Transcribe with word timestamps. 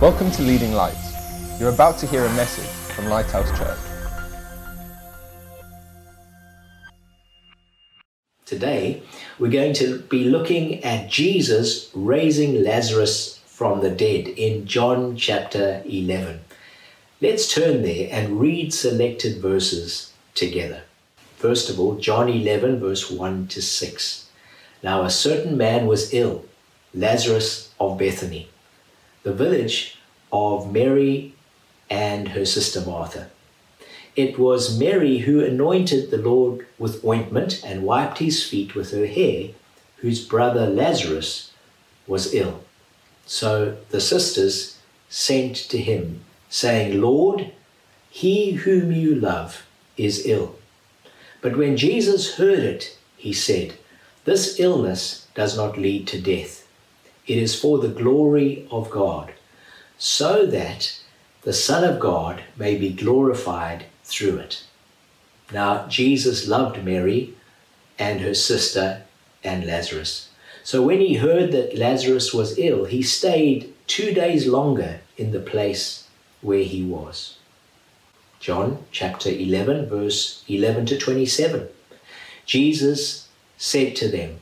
Welcome 0.00 0.32
to 0.32 0.42
Leading 0.42 0.72
Lights. 0.72 1.60
You're 1.60 1.72
about 1.72 1.98
to 1.98 2.06
hear 2.08 2.24
a 2.24 2.32
message 2.34 2.66
from 2.66 3.06
Lighthouse 3.06 3.48
Church. 3.56 3.78
Today, 8.44 9.04
we're 9.38 9.52
going 9.52 9.72
to 9.74 10.00
be 10.00 10.24
looking 10.24 10.82
at 10.82 11.08
Jesus 11.08 11.90
raising 11.94 12.64
Lazarus 12.64 13.40
from 13.46 13.82
the 13.82 13.90
dead 13.90 14.26
in 14.26 14.66
John 14.66 15.16
chapter 15.16 15.80
11. 15.86 16.40
Let's 17.20 17.54
turn 17.54 17.82
there 17.82 18.08
and 18.10 18.40
read 18.40 18.74
selected 18.74 19.40
verses 19.40 20.12
together. 20.34 20.82
First 21.36 21.70
of 21.70 21.78
all, 21.78 21.94
John 21.94 22.28
11, 22.28 22.80
verse 22.80 23.12
1 23.12 23.46
to 23.46 23.62
6. 23.62 24.28
Now, 24.82 25.04
a 25.04 25.10
certain 25.10 25.56
man 25.56 25.86
was 25.86 26.12
ill, 26.12 26.44
Lazarus 26.92 27.72
of 27.78 27.96
Bethany 27.96 28.50
the 29.24 29.32
village 29.32 29.98
of 30.30 30.70
Mary 30.72 31.34
and 31.90 32.28
her 32.28 32.44
sister 32.44 32.80
Martha. 32.82 33.30
It 34.14 34.38
was 34.38 34.78
Mary 34.78 35.18
who 35.18 35.44
anointed 35.44 36.10
the 36.10 36.18
Lord 36.18 36.66
with 36.78 37.04
ointment 37.04 37.60
and 37.64 37.82
wiped 37.82 38.18
his 38.18 38.48
feet 38.48 38.74
with 38.74 38.92
her 38.92 39.06
hair, 39.06 39.48
whose 39.96 40.24
brother 40.24 40.66
Lazarus 40.66 41.50
was 42.06 42.32
ill. 42.32 42.62
So 43.26 43.78
the 43.90 44.00
sisters 44.00 44.78
sent 45.08 45.56
to 45.56 45.78
him, 45.78 46.20
saying, 46.48 47.00
Lord, 47.00 47.50
he 48.10 48.52
whom 48.52 48.92
you 48.92 49.14
love 49.14 49.66
is 49.96 50.26
ill. 50.26 50.56
But 51.40 51.56
when 51.56 51.76
Jesus 51.76 52.36
heard 52.36 52.60
it, 52.60 52.96
he 53.16 53.32
said, 53.32 53.74
This 54.24 54.60
illness 54.60 55.26
does 55.34 55.56
not 55.56 55.78
lead 55.78 56.06
to 56.08 56.20
death 56.20 56.63
it 57.26 57.38
is 57.38 57.58
for 57.58 57.78
the 57.78 57.88
glory 57.88 58.66
of 58.70 58.90
God, 58.90 59.32
so 59.98 60.46
that 60.46 60.98
the 61.42 61.52
Son 61.52 61.84
of 61.84 62.00
God 62.00 62.42
may 62.56 62.74
be 62.76 62.90
glorified 62.90 63.86
through 64.04 64.38
it. 64.38 64.64
Now, 65.52 65.86
Jesus 65.88 66.48
loved 66.48 66.84
Mary 66.84 67.34
and 67.98 68.20
her 68.20 68.34
sister 68.34 69.02
and 69.42 69.66
Lazarus. 69.66 70.30
So 70.62 70.82
when 70.82 71.00
he 71.00 71.14
heard 71.14 71.52
that 71.52 71.76
Lazarus 71.76 72.32
was 72.32 72.58
ill, 72.58 72.86
he 72.86 73.02
stayed 73.02 73.72
two 73.86 74.14
days 74.14 74.46
longer 74.46 75.00
in 75.18 75.30
the 75.30 75.40
place 75.40 76.08
where 76.40 76.64
he 76.64 76.82
was. 76.82 77.38
John 78.40 78.84
chapter 78.90 79.30
11, 79.30 79.88
verse 79.88 80.42
11 80.48 80.86
to 80.86 80.98
27. 80.98 81.68
Jesus 82.46 83.28
said 83.56 83.96
to 83.96 84.08
them, 84.08 84.40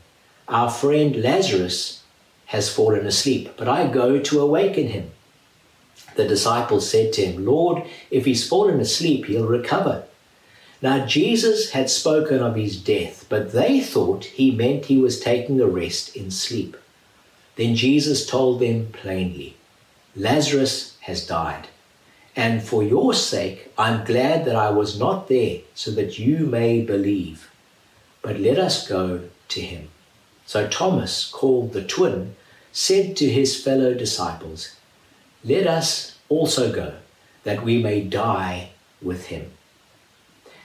Our 0.49 0.71
friend 0.71 1.17
Lazarus 1.17 2.02
has 2.53 2.69
fallen 2.69 3.07
asleep, 3.07 3.51
but 3.57 3.67
I 3.67 3.87
go 3.87 4.21
to 4.21 4.41
awaken 4.41 4.89
him. 4.89 5.11
The 6.17 6.29
disciples 6.29 6.89
said 6.89 7.15
to 7.15 7.25
him, 7.25 7.47
Lord, 7.47 7.83
if 8.11 8.27
he's 8.27 8.47
fallen 8.47 8.79
asleep, 8.79 9.25
he'll 9.25 9.47
recover. 9.47 10.05
Now 10.83 11.07
Jesus 11.07 11.71
had 11.71 11.89
spoken 11.89 12.43
of 12.43 12.55
his 12.55 12.77
death, 12.77 13.25
but 13.31 13.53
they 13.53 13.81
thought 13.81 14.25
he 14.27 14.51
meant 14.51 14.85
he 14.85 14.99
was 14.99 15.19
taking 15.19 15.63
a 15.63 15.67
rest 15.67 16.15
in 16.15 16.31
sleep. 16.31 16.77
Then 17.57 17.75
Jesus 17.75 18.27
told 18.27 18.61
them 18.61 18.89
plainly, 18.93 19.57
Lazarus 20.15 20.99
has 21.01 21.27
died. 21.27 21.69
And 22.37 22.63
for 22.63 22.83
your 22.83 23.15
sake, 23.15 23.73
I'm 23.79 24.05
glad 24.05 24.45
that 24.45 24.57
I 24.57 24.69
was 24.69 24.99
not 24.99 25.29
there, 25.29 25.61
so 25.75 25.91
that 25.93 26.19
you 26.19 26.41
may 26.41 26.83
believe. 26.83 27.51
But 28.21 28.41
let 28.41 28.59
us 28.59 28.87
go 28.87 29.23
to 29.49 29.61
him. 29.63 29.89
So 30.45 30.69
Thomas, 30.69 31.31
called 31.31 31.73
the 31.73 31.83
twin, 31.83 32.37
said 32.73 33.17
to 33.19 33.29
his 33.29 33.63
fellow 33.63 33.95
disciples, 33.95 34.75
Let 35.45 35.67
us 35.67 36.19
also 36.29 36.73
go, 36.73 36.95
that 37.45 37.63
we 37.63 37.83
may 37.83 38.01
die 38.01 38.71
with 39.03 39.27
him. 39.27 39.53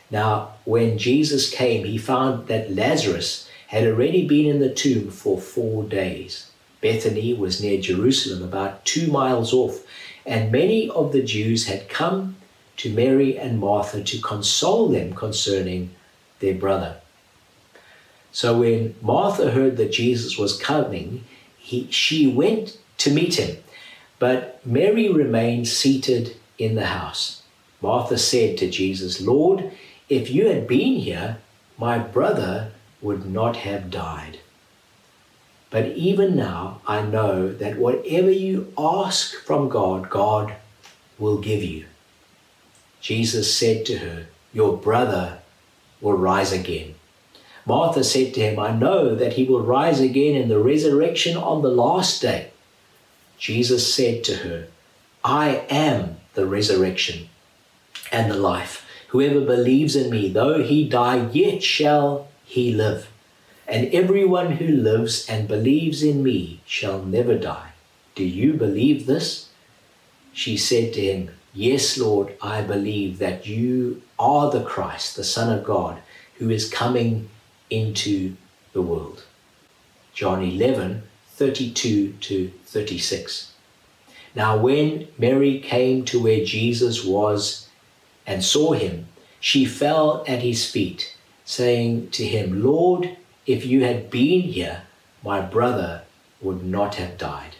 Now, 0.09 0.53
when 0.63 0.97
Jesus 0.97 1.49
came, 1.49 1.85
he 1.85 1.97
found 1.97 2.47
that 2.47 2.73
Lazarus 2.73 3.49
had 3.67 3.85
already 3.85 4.25
been 4.25 4.45
in 4.45 4.59
the 4.59 4.73
tomb 4.73 5.11
for 5.11 5.39
four 5.39 5.83
days. 5.83 6.49
Bethany 6.79 7.33
was 7.33 7.61
near 7.61 7.81
Jerusalem, 7.81 8.41
about 8.41 8.85
two 8.85 9.11
miles 9.11 9.51
off, 9.51 9.85
and 10.25 10.51
many 10.51 10.89
of 10.89 11.11
the 11.11 11.23
Jews 11.23 11.67
had 11.67 11.89
come 11.89 12.37
to 12.77 12.93
Mary 12.93 13.37
and 13.37 13.59
Martha 13.59 14.01
to 14.03 14.21
console 14.21 14.87
them 14.87 15.13
concerning 15.13 15.89
their 16.39 16.53
brother. 16.53 16.97
So 18.31 18.59
when 18.59 18.95
Martha 19.01 19.51
heard 19.51 19.77
that 19.77 19.91
Jesus 19.91 20.37
was 20.37 20.61
coming, 20.61 21.25
he, 21.67 21.91
she 21.91 22.25
went 22.27 22.77
to 22.99 23.11
meet 23.11 23.35
him, 23.35 23.57
but 24.19 24.65
Mary 24.65 25.09
remained 25.09 25.67
seated 25.67 26.37
in 26.57 26.75
the 26.75 26.85
house. 26.85 27.41
Martha 27.81 28.17
said 28.17 28.57
to 28.57 28.69
Jesus, 28.69 29.19
Lord, 29.19 29.71
if 30.07 30.31
you 30.31 30.47
had 30.47 30.65
been 30.65 30.95
here, 30.95 31.39
my 31.77 31.97
brother 31.97 32.71
would 33.01 33.25
not 33.25 33.57
have 33.57 33.91
died. 33.91 34.39
But 35.69 35.87
even 35.87 36.37
now, 36.37 36.79
I 36.87 37.01
know 37.01 37.51
that 37.51 37.77
whatever 37.77 38.31
you 38.31 38.71
ask 38.77 39.35
from 39.35 39.67
God, 39.67 40.09
God 40.09 40.55
will 41.19 41.37
give 41.37 41.61
you. 41.61 41.85
Jesus 43.01 43.53
said 43.53 43.85
to 43.87 43.97
her, 43.97 44.27
Your 44.53 44.77
brother 44.77 45.39
will 45.99 46.17
rise 46.17 46.53
again. 46.53 46.95
Martha 47.67 48.01
said 48.01 48.33
to 48.33 48.39
him, 48.39 48.57
I 48.57 48.71
know 48.71 49.13
that 49.13 49.33
he 49.33 49.43
will 49.43 49.61
rise 49.61 49.99
again 49.99 50.35
in 50.35 50.47
the 50.47 50.57
resurrection 50.57 51.35
on 51.35 51.61
the 51.61 51.69
last 51.69 52.21
day. 52.21 52.51
Jesus 53.37 53.93
said 53.93 54.23
to 54.23 54.37
her, 54.37 54.67
I 55.23 55.65
am 55.69 56.15
the 56.33 56.45
resurrection 56.45 57.27
and 58.09 58.31
the 58.31 58.37
life. 58.37 58.85
Whoever 59.09 59.41
believes 59.41 59.97
in 59.97 60.09
me, 60.09 60.29
though 60.29 60.63
he 60.63 60.87
die, 60.87 61.27
yet 61.33 61.61
shall 61.61 62.29
he 62.45 62.73
live. 62.73 63.09
And 63.67 63.93
everyone 63.93 64.53
who 64.53 64.67
lives 64.67 65.27
and 65.27 65.45
believes 65.45 66.01
in 66.01 66.23
me 66.23 66.61
shall 66.65 67.03
never 67.03 67.37
die. 67.37 67.71
Do 68.15 68.23
you 68.23 68.53
believe 68.53 69.05
this? 69.05 69.49
She 70.31 70.55
said 70.55 70.93
to 70.93 71.01
him, 71.01 71.31
Yes, 71.53 71.97
Lord, 71.97 72.33
I 72.41 72.61
believe 72.61 73.17
that 73.17 73.45
you 73.45 74.01
are 74.17 74.51
the 74.51 74.63
Christ, 74.63 75.17
the 75.17 75.23
Son 75.25 75.51
of 75.55 75.65
God, 75.65 75.99
who 76.35 76.49
is 76.49 76.69
coming 76.69 77.29
into 77.69 78.35
the 78.73 78.81
world. 78.81 79.23
John 80.13 80.43
11, 80.43 81.03
32 81.29 82.13
to 82.13 82.51
36. 82.65 83.53
Now, 84.35 84.57
when 84.57 85.07
Mary 85.17 85.59
came 85.59 86.05
to 86.05 86.21
where 86.21 86.43
Jesus 86.43 87.03
was 87.03 87.67
and 88.25 88.43
saw 88.43 88.73
him, 88.73 89.07
she 89.39 89.65
fell 89.65 90.23
at 90.27 90.41
his 90.41 90.69
feet, 90.69 91.15
saying 91.45 92.09
to 92.11 92.25
him, 92.25 92.63
Lord, 92.63 93.17
if 93.45 93.65
you 93.65 93.83
had 93.83 94.09
been 94.09 94.41
here, 94.41 94.83
my 95.23 95.41
brother 95.41 96.03
would 96.41 96.63
not 96.63 96.95
have 96.95 97.17
died. 97.17 97.55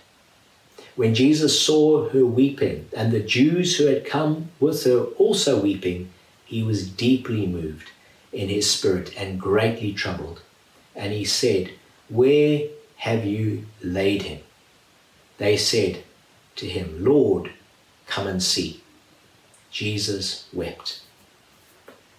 When 0.95 1.13
Jesus 1.13 1.62
saw 1.62 2.09
her 2.09 2.25
weeping, 2.25 2.89
and 2.95 3.12
the 3.12 3.19
Jews 3.19 3.78
who 3.78 3.85
had 3.85 4.06
come 4.06 4.50
with 4.59 4.84
her 4.85 5.03
also 5.19 5.62
weeping, 5.62 6.09
he 6.45 6.63
was 6.63 6.89
deeply 6.89 7.45
moved 7.45 7.91
in 8.31 8.49
his 8.49 8.69
spirit 8.69 9.13
and 9.17 9.39
greatly 9.39 9.93
troubled. 9.93 10.41
And 10.95 11.13
he 11.13 11.25
said, 11.25 11.71
Where 12.09 12.67
have 12.97 13.25
you 13.25 13.65
laid 13.81 14.23
him? 14.23 14.39
They 15.38 15.57
said 15.57 16.03
to 16.57 16.67
him, 16.67 17.03
Lord, 17.03 17.51
come 18.07 18.27
and 18.27 18.41
see. 18.41 18.81
Jesus 19.71 20.47
wept. 20.51 21.01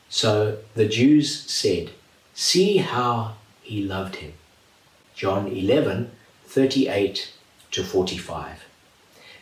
So 0.08 0.58
the 0.74 0.88
Jews 0.88 1.50
said, 1.50 1.91
See 2.34 2.78
how 2.78 3.34
he 3.62 3.82
loved 3.82 4.16
him. 4.16 4.34
John 5.14 5.48
11, 5.48 6.12
38 6.46 7.32
to 7.72 7.82
45. 7.82 8.64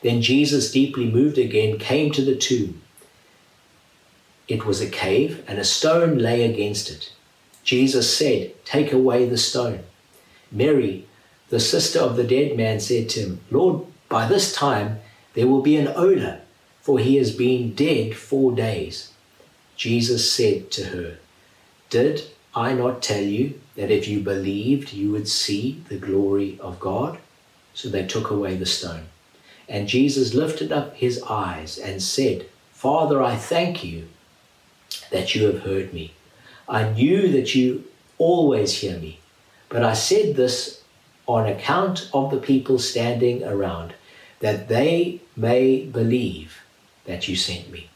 Then 0.02 0.22
Jesus, 0.22 0.70
deeply 0.70 1.10
moved 1.10 1.38
again, 1.38 1.78
came 1.78 2.10
to 2.12 2.24
the 2.24 2.36
tomb. 2.36 2.82
It 4.48 4.64
was 4.64 4.81
a 4.81 4.88
cave, 4.88 5.43
and 5.48 5.58
a 5.58 5.64
stone 5.64 6.19
lay 6.19 6.44
against 6.44 6.90
it. 6.90 7.12
Jesus 7.64 8.16
said, 8.16 8.54
Take 8.64 8.93
away 8.93 9.28
the 9.28 9.38
stone. 9.38 9.81
Mary, 10.52 11.06
the 11.48 11.58
sister 11.58 11.98
of 11.98 12.16
the 12.16 12.25
dead 12.25 12.56
man, 12.56 12.78
said 12.78 13.08
to 13.10 13.20
him, 13.20 13.40
Lord, 13.50 13.84
by 14.08 14.28
this 14.28 14.54
time 14.54 15.00
there 15.34 15.48
will 15.48 15.62
be 15.62 15.76
an 15.76 15.93
odor, 15.94 16.40
for 16.81 17.00
he 17.00 17.16
has 17.16 17.34
been 17.34 17.75
dead 17.75 18.14
four 18.14 18.52
days. 18.52 19.12
Jesus 19.76 20.32
said 20.32 20.70
to 20.72 20.84
her, 20.87 21.19
Did 21.90 22.22
I 22.54 22.72
not 22.72 23.02
tell 23.02 23.22
you 23.22 23.60
that 23.75 23.90
if 23.90 24.06
you 24.06 24.20
believed, 24.20 24.93
you 24.93 25.10
would 25.10 25.28
see 25.28 25.82
the 25.88 25.98
glory 25.98 26.56
of 26.60 26.78
God? 26.78 27.19
So 27.75 27.88
they 27.88 28.06
took 28.06 28.31
away 28.31 28.56
the 28.56 28.64
stone. 28.64 29.06
And 29.69 29.88
Jesus 29.88 30.34
lifted 30.34 30.70
up 30.70 30.94
his 30.94 31.20
eyes 31.25 31.76
and 31.78 32.00
said, 32.00 32.46
Father, 32.72 33.20
I 33.20 33.37
thank 33.37 33.82
you 33.82 34.06
that 35.11 35.35
you 35.35 35.47
have 35.47 35.62
heard 35.62 35.93
me. 35.93 36.12
I 36.69 36.88
knew 36.91 37.31
that 37.32 37.55
you 37.55 37.85
always 38.19 38.81
hear 38.81 38.99
me, 38.99 39.20
but 39.69 39.82
I 39.82 39.93
said 39.93 40.37
this 40.37 40.82
on 41.26 41.47
account 41.47 42.08
of 42.14 42.31
the 42.31 42.38
people 42.38 42.79
standing 42.79 43.43
around, 43.44 43.94
that 44.41 44.69
they 44.69 45.20
may 45.37 45.85
believe 45.85 46.62
that 47.05 47.29
you 47.29 47.37
sent 47.37 47.70
me. 47.70 47.91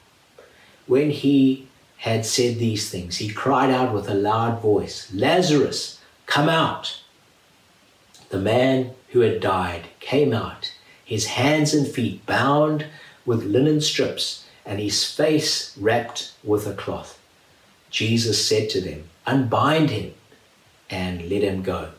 When 0.87 1.11
he 1.11 1.69
had 1.99 2.25
said 2.25 2.59
these 2.59 2.91
things, 2.91 3.19
he 3.19 3.29
cried 3.29 3.71
out 3.71 3.95
with 3.95 4.09
a 4.09 4.15
loud 4.15 4.61
voice, 4.61 5.13
Lazarus, 5.15 6.01
come 6.27 6.49
out. 6.49 7.01
The 8.31 8.39
man 8.39 8.93
who 9.09 9.21
had 9.21 9.41
died 9.41 9.89
came 10.01 10.33
out, 10.33 10.73
his 11.05 11.27
hands 11.27 11.75
and 11.75 11.87
feet 11.87 12.25
bound 12.27 12.87
with 13.27 13.45
linen 13.45 13.81
strips, 13.81 14.47
and 14.65 14.79
his 14.79 15.05
face 15.05 15.77
wrapped 15.79 16.33
with 16.45 16.67
a 16.67 16.75
cloth. 16.75 17.19
Jesus 17.91 18.47
said 18.47 18.71
to 18.71 18.81
them, 18.81 19.05
Unbind 19.27 19.91
him 19.91 20.15
and 20.89 21.29
let 21.29 21.43
him 21.43 21.63
go. 21.63 21.91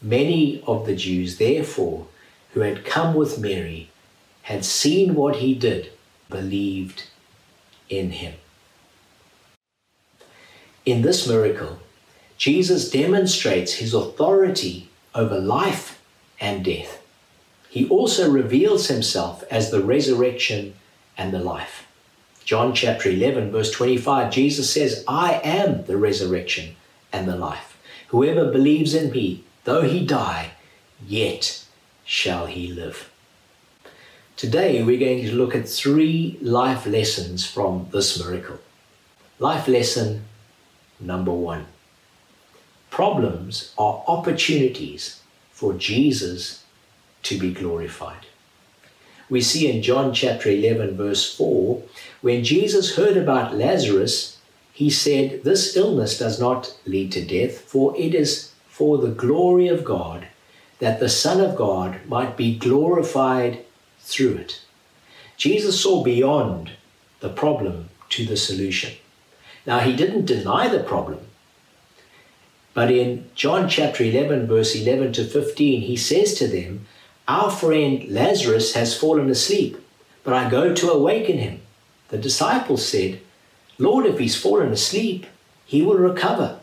Many 0.00 0.62
of 0.66 0.86
the 0.86 0.96
Jews, 0.96 1.38
therefore, 1.38 2.06
who 2.52 2.60
had 2.60 2.84
come 2.84 3.14
with 3.14 3.38
Mary, 3.38 3.90
had 4.42 4.64
seen 4.64 5.14
what 5.14 5.36
he 5.36 5.54
did, 5.54 5.92
believed 6.28 7.04
in 7.88 8.10
him. 8.10 8.34
In 10.84 11.02
this 11.02 11.28
miracle, 11.28 11.78
Jesus 12.36 12.90
demonstrates 12.90 13.74
his 13.74 13.94
authority 13.94 14.88
over 15.14 15.38
life 15.38 16.02
and 16.40 16.64
death. 16.64 17.00
He 17.68 17.88
also 17.88 18.28
reveals 18.28 18.88
himself 18.88 19.44
as 19.50 19.70
the 19.70 19.82
resurrection 19.82 20.74
and 21.16 21.32
the 21.32 21.38
life. 21.38 21.86
John 22.44 22.74
chapter 22.74 23.08
11, 23.08 23.50
verse 23.52 23.70
25, 23.70 24.32
Jesus 24.32 24.72
says, 24.72 25.04
I 25.06 25.40
am 25.44 25.84
the 25.84 25.96
resurrection 25.96 26.76
and 27.12 27.28
the 27.28 27.36
life. 27.36 27.78
Whoever 28.08 28.50
believes 28.50 28.94
in 28.94 29.10
me, 29.10 29.44
though 29.64 29.82
he 29.82 30.04
die, 30.04 30.52
yet 31.06 31.64
shall 32.04 32.46
he 32.46 32.68
live. 32.68 33.10
Today, 34.36 34.82
we're 34.82 34.98
going 34.98 35.24
to 35.24 35.32
look 35.32 35.54
at 35.54 35.68
three 35.68 36.38
life 36.40 36.84
lessons 36.86 37.46
from 37.46 37.86
this 37.92 38.18
miracle. 38.18 38.58
Life 39.38 39.68
lesson 39.68 40.24
number 41.00 41.32
one 41.32 41.66
problems 42.90 43.72
are 43.78 44.04
opportunities 44.06 45.22
for 45.50 45.72
Jesus 45.72 46.64
to 47.22 47.38
be 47.38 47.50
glorified. 47.50 48.26
We 49.28 49.40
see 49.40 49.70
in 49.70 49.82
John 49.82 50.12
chapter 50.12 50.50
11, 50.50 50.96
verse 50.96 51.34
4, 51.36 51.82
when 52.20 52.44
Jesus 52.44 52.96
heard 52.96 53.16
about 53.16 53.56
Lazarus, 53.56 54.38
he 54.72 54.90
said, 54.90 55.44
This 55.44 55.76
illness 55.76 56.18
does 56.18 56.40
not 56.40 56.76
lead 56.86 57.12
to 57.12 57.24
death, 57.24 57.60
for 57.60 57.96
it 57.96 58.14
is 58.14 58.52
for 58.68 58.98
the 58.98 59.10
glory 59.10 59.68
of 59.68 59.84
God, 59.84 60.26
that 60.78 60.98
the 60.98 61.08
Son 61.08 61.40
of 61.40 61.56
God 61.56 62.00
might 62.06 62.36
be 62.36 62.58
glorified 62.58 63.64
through 64.00 64.34
it. 64.34 64.60
Jesus 65.36 65.80
saw 65.80 66.02
beyond 66.02 66.72
the 67.20 67.28
problem 67.28 67.88
to 68.10 68.24
the 68.24 68.36
solution. 68.36 68.94
Now, 69.66 69.78
he 69.78 69.94
didn't 69.94 70.26
deny 70.26 70.68
the 70.68 70.82
problem, 70.82 71.20
but 72.74 72.90
in 72.90 73.30
John 73.34 73.68
chapter 73.68 74.02
11, 74.02 74.46
verse 74.46 74.74
11 74.74 75.12
to 75.14 75.24
15, 75.24 75.82
he 75.82 75.96
says 75.96 76.34
to 76.34 76.48
them, 76.48 76.86
Our 77.28 77.50
friend 77.50 78.08
Lazarus 78.08 78.74
has 78.74 78.98
fallen 78.98 79.30
asleep, 79.30 79.76
but 80.24 80.34
I 80.34 80.50
go 80.50 80.74
to 80.74 80.90
awaken 80.90 81.38
him. 81.38 81.60
The 82.08 82.18
disciples 82.18 82.86
said, 82.86 83.20
Lord, 83.78 84.06
if 84.06 84.18
he's 84.18 84.40
fallen 84.40 84.72
asleep, 84.72 85.26
he 85.64 85.82
will 85.82 85.98
recover. 85.98 86.60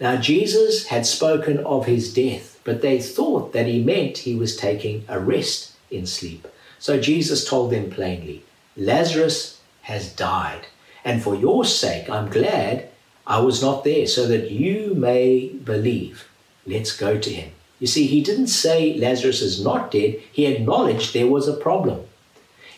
Now, 0.00 0.16
Jesus 0.16 0.86
had 0.86 1.04
spoken 1.06 1.58
of 1.58 1.86
his 1.86 2.12
death, 2.12 2.60
but 2.64 2.80
they 2.80 3.00
thought 3.00 3.52
that 3.52 3.66
he 3.66 3.82
meant 3.82 4.18
he 4.18 4.34
was 4.34 4.56
taking 4.56 5.04
a 5.08 5.20
rest 5.20 5.72
in 5.90 6.06
sleep. 6.06 6.46
So 6.78 6.98
Jesus 6.98 7.44
told 7.44 7.70
them 7.70 7.90
plainly, 7.90 8.42
Lazarus 8.76 9.60
has 9.82 10.12
died, 10.12 10.66
and 11.04 11.22
for 11.22 11.34
your 11.34 11.64
sake 11.64 12.08
I'm 12.08 12.30
glad 12.30 12.88
I 13.26 13.40
was 13.40 13.62
not 13.62 13.84
there, 13.84 14.06
so 14.06 14.26
that 14.26 14.50
you 14.50 14.94
may 14.94 15.48
believe. 15.48 16.28
Let's 16.66 16.96
go 16.96 17.18
to 17.18 17.30
him. 17.30 17.52
You 17.82 17.88
see, 17.88 18.06
he 18.06 18.20
didn't 18.20 18.46
say 18.46 18.94
Lazarus 18.94 19.42
is 19.42 19.60
not 19.60 19.90
dead, 19.90 20.20
he 20.30 20.46
acknowledged 20.46 21.12
there 21.12 21.26
was 21.26 21.48
a 21.48 21.52
problem. 21.52 22.04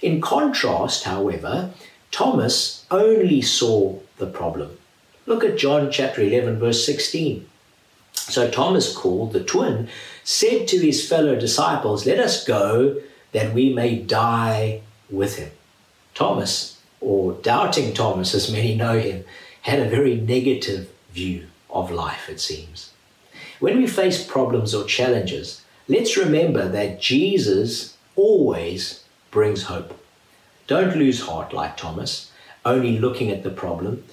In 0.01 0.23
contrast, 0.23 1.05
however, 1.05 1.75
Thomas 2.11 2.87
only 2.91 3.43
saw 3.43 3.99
the 4.17 4.27
problem. 4.27 4.79
Look 5.27 5.45
at 5.45 5.59
John 5.59 5.91
chapter 5.91 6.23
11, 6.23 6.59
verse 6.59 6.87
16. 6.87 7.47
So 8.15 8.51
Thomas, 8.51 8.97
called 8.97 9.35
the 9.35 9.45
twin, 9.45 9.91
said 10.23 10.67
to 10.69 10.79
his 10.79 11.06
fellow 11.06 11.39
disciples, 11.39 12.06
Let 12.06 12.19
us 12.19 12.43
go 12.43 12.99
that 13.33 13.53
we 13.53 13.75
may 13.75 13.97
die 13.99 14.81
with 15.11 15.37
him. 15.37 15.51
Thomas, 16.15 16.81
or 17.03 17.35
doubting 17.35 17.93
Thomas, 17.93 18.35
as 18.35 18.51
many 18.51 18.75
know 18.75 18.99
him, 18.99 19.27
had 19.61 19.81
a 19.81 19.91
very 19.91 20.15
negative 20.15 20.89
view 21.12 21.49
of 21.69 21.91
life, 21.91 22.31
it 22.31 22.41
seems. 22.41 22.94
When 23.65 23.79
we 23.79 23.87
face 23.87 24.23
problems 24.23 24.75
or 24.75 24.85
challenges, 24.85 25.63
let's 25.89 26.19
remember 26.19 26.69
that 26.69 27.01
Jesus 27.01 27.97
always 28.15 29.03
brings 29.31 29.63
hope. 29.63 29.99
Don't 30.67 30.99
lose 30.99 31.23
heart 31.23 31.55
like 31.55 31.79
Thomas, 31.79 32.31
only 32.67 32.99
looking 32.99 33.31
at 33.31 33.43
the 33.43 33.49
problem, 33.49 34.05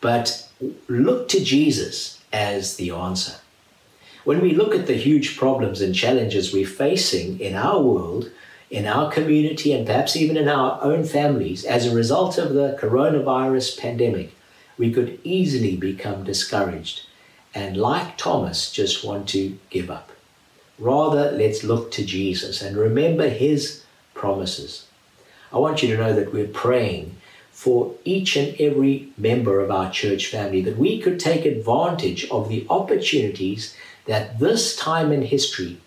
but 0.00 0.48
look 0.86 1.28
to 1.30 1.42
Jesus 1.42 2.20
as 2.32 2.76
the 2.76 2.92
answer. 2.92 3.34
When 4.22 4.40
we 4.40 4.54
look 4.54 4.76
at 4.76 4.86
the 4.86 4.94
huge 4.94 5.36
problems 5.36 5.80
and 5.80 5.92
challenges 5.92 6.52
we're 6.52 6.64
facing 6.64 7.40
in 7.40 7.56
our 7.56 7.82
world, 7.82 8.30
in 8.70 8.86
our 8.86 9.10
community, 9.10 9.72
and 9.72 9.84
perhaps 9.84 10.14
even 10.14 10.36
in 10.36 10.46
our 10.46 10.80
own 10.84 11.02
families 11.02 11.64
as 11.64 11.84
a 11.84 11.96
result 11.96 12.38
of 12.38 12.54
the 12.54 12.78
coronavirus 12.80 13.76
pandemic, 13.76 14.36
we 14.78 14.92
could 14.92 15.18
easily 15.24 15.74
become 15.74 16.22
discouraged 16.22 17.06
and, 17.54 17.76
like 17.76 18.16
Thomas, 18.16 18.70
just 18.70 19.04
want 19.04 19.28
to 19.30 19.58
give 19.70 19.90
up. 19.90 20.10
Rather, 20.78 21.30
let's 21.32 21.64
look 21.64 21.90
to 21.92 22.04
Jesus 22.04 22.62
and 22.62 22.76
remember 22.76 23.28
his 23.28 23.84
promises. 24.14 24.86
I 25.52 25.58
want 25.58 25.82
you 25.82 25.94
to 25.94 26.02
know 26.02 26.14
that 26.14 26.32
we're 26.32 26.46
praying 26.46 27.16
for 27.50 27.94
each 28.04 28.36
and 28.36 28.58
every 28.58 29.12
member 29.18 29.60
of 29.60 29.70
our 29.70 29.90
church 29.90 30.28
family 30.28 30.62
that 30.62 30.78
we 30.78 30.98
could 30.98 31.20
take 31.20 31.44
advantage 31.44 32.26
of 32.30 32.48
the 32.48 32.66
opportunities 32.70 33.76
that 34.06 34.38
this 34.38 34.74
time 34.76 35.12
in 35.12 35.22
history 35.22 35.78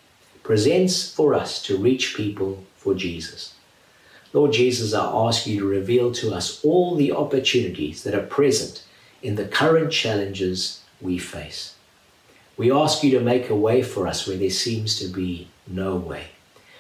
presents 0.44 1.12
for 1.12 1.34
us 1.34 1.64
to 1.64 1.78
reach 1.78 2.16
people 2.16 2.64
for 2.76 2.94
Jesus. 2.94 3.56
Lord 4.34 4.52
Jesus, 4.52 4.94
I 4.94 5.04
ask 5.04 5.48
you 5.48 5.60
to 5.62 5.66
reveal 5.66 6.12
to 6.14 6.34
us 6.34 6.64
all 6.64 6.96
the 6.96 7.12
opportunities 7.12 8.04
that 8.04 8.14
are 8.14 8.26
present 8.26 8.84
in 9.24 9.36
the 9.36 9.46
current 9.46 9.92
challenges 9.92 10.83
we 11.04 11.18
face. 11.18 11.76
We 12.56 12.72
ask 12.72 13.04
you 13.04 13.12
to 13.12 13.20
make 13.20 13.50
a 13.50 13.56
way 13.56 13.82
for 13.82 14.08
us 14.08 14.28
where 14.28 14.38
there 14.38 14.50
seems 14.50 15.00
to 15.00 15.08
be 15.08 15.50
no 15.68 15.96
way. 15.96 16.28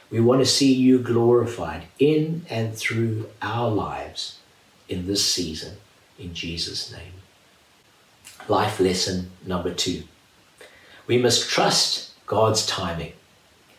We 0.09 0.19
want 0.19 0.41
to 0.41 0.45
see 0.45 0.71
you 0.71 0.99
glorified 0.99 1.85
in 1.97 2.45
and 2.49 2.75
through 2.75 3.29
our 3.41 3.69
lives 3.69 4.39
in 4.87 5.07
this 5.07 5.25
season. 5.25 5.77
In 6.19 6.33
Jesus' 6.33 6.91
name. 6.91 7.13
Life 8.47 8.79
lesson 8.79 9.31
number 9.45 9.73
two. 9.73 10.03
We 11.07 11.17
must 11.17 11.49
trust 11.49 12.11
God's 12.27 12.65
timing. 12.65 13.13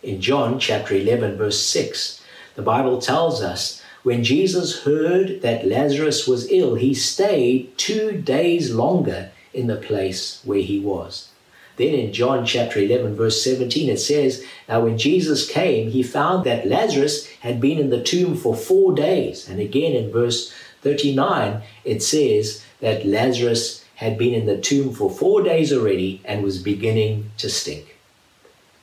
In 0.02 0.20
John 0.20 0.58
chapter 0.58 0.94
11, 0.94 1.36
verse 1.36 1.60
6, 1.60 2.20
the 2.56 2.62
Bible 2.62 3.00
tells 3.00 3.40
us 3.40 3.82
when 4.02 4.22
Jesus 4.22 4.82
heard 4.82 5.40
that 5.42 5.66
Lazarus 5.66 6.26
was 6.26 6.50
ill, 6.50 6.74
he 6.74 6.92
stayed 6.92 7.78
two 7.78 8.20
days 8.20 8.74
longer 8.74 9.30
in 9.54 9.66
the 9.66 9.76
place 9.76 10.40
where 10.44 10.60
he 10.60 10.80
was. 10.80 11.28
Then 11.76 11.94
in 11.94 12.12
John 12.12 12.46
chapter 12.46 12.78
11, 12.78 13.16
verse 13.16 13.42
17, 13.42 13.88
it 13.88 13.98
says, 13.98 14.44
Now 14.68 14.82
when 14.82 14.96
Jesus 14.96 15.50
came, 15.50 15.90
he 15.90 16.02
found 16.02 16.44
that 16.44 16.66
Lazarus 16.66 17.26
had 17.40 17.60
been 17.60 17.78
in 17.78 17.90
the 17.90 18.02
tomb 18.02 18.36
for 18.36 18.54
four 18.54 18.94
days. 18.94 19.48
And 19.48 19.60
again 19.60 19.92
in 19.92 20.12
verse 20.12 20.52
39, 20.82 21.62
it 21.84 22.02
says 22.02 22.64
that 22.80 23.06
Lazarus 23.06 23.84
had 23.96 24.18
been 24.18 24.34
in 24.34 24.46
the 24.46 24.60
tomb 24.60 24.92
for 24.92 25.10
four 25.10 25.42
days 25.42 25.72
already 25.72 26.20
and 26.24 26.42
was 26.42 26.62
beginning 26.62 27.30
to 27.38 27.48
stink. 27.48 27.96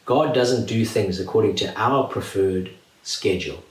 God 0.05 0.33
doesn't 0.33 0.65
do 0.65 0.83
things 0.83 1.19
according 1.19 1.55
to 1.57 1.79
our 1.79 2.07
preferred 2.07 2.71
schedule. 3.03 3.63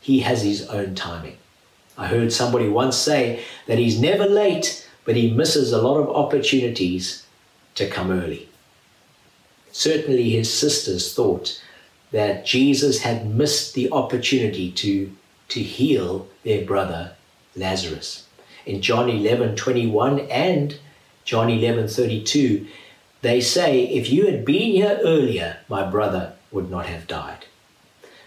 He 0.00 0.20
has 0.20 0.42
his 0.42 0.66
own 0.68 0.94
timing. 0.94 1.38
I 1.96 2.06
heard 2.06 2.32
somebody 2.32 2.68
once 2.68 2.96
say 2.96 3.44
that 3.66 3.78
he's 3.78 4.00
never 4.00 4.26
late, 4.26 4.87
but 5.08 5.16
he 5.16 5.30
misses 5.30 5.72
a 5.72 5.80
lot 5.80 5.96
of 5.96 6.10
opportunities 6.10 7.24
to 7.74 7.88
come 7.88 8.10
early. 8.10 8.46
Certainly, 9.72 10.28
his 10.28 10.52
sisters 10.52 11.14
thought 11.14 11.62
that 12.12 12.44
Jesus 12.44 13.00
had 13.00 13.34
missed 13.34 13.72
the 13.72 13.90
opportunity 13.90 14.70
to, 14.72 15.10
to 15.48 15.60
heal 15.60 16.28
their 16.44 16.62
brother 16.62 17.14
Lazarus. 17.56 18.26
In 18.66 18.82
John 18.82 19.08
11 19.08 19.56
21 19.56 20.20
and 20.28 20.78
John 21.24 21.48
11 21.48 21.88
32, 21.88 22.66
they 23.22 23.40
say, 23.40 23.84
If 23.84 24.10
you 24.10 24.26
had 24.26 24.44
been 24.44 24.72
here 24.72 25.00
earlier, 25.02 25.56
my 25.70 25.90
brother 25.90 26.34
would 26.52 26.70
not 26.70 26.84
have 26.84 27.06
died. 27.06 27.46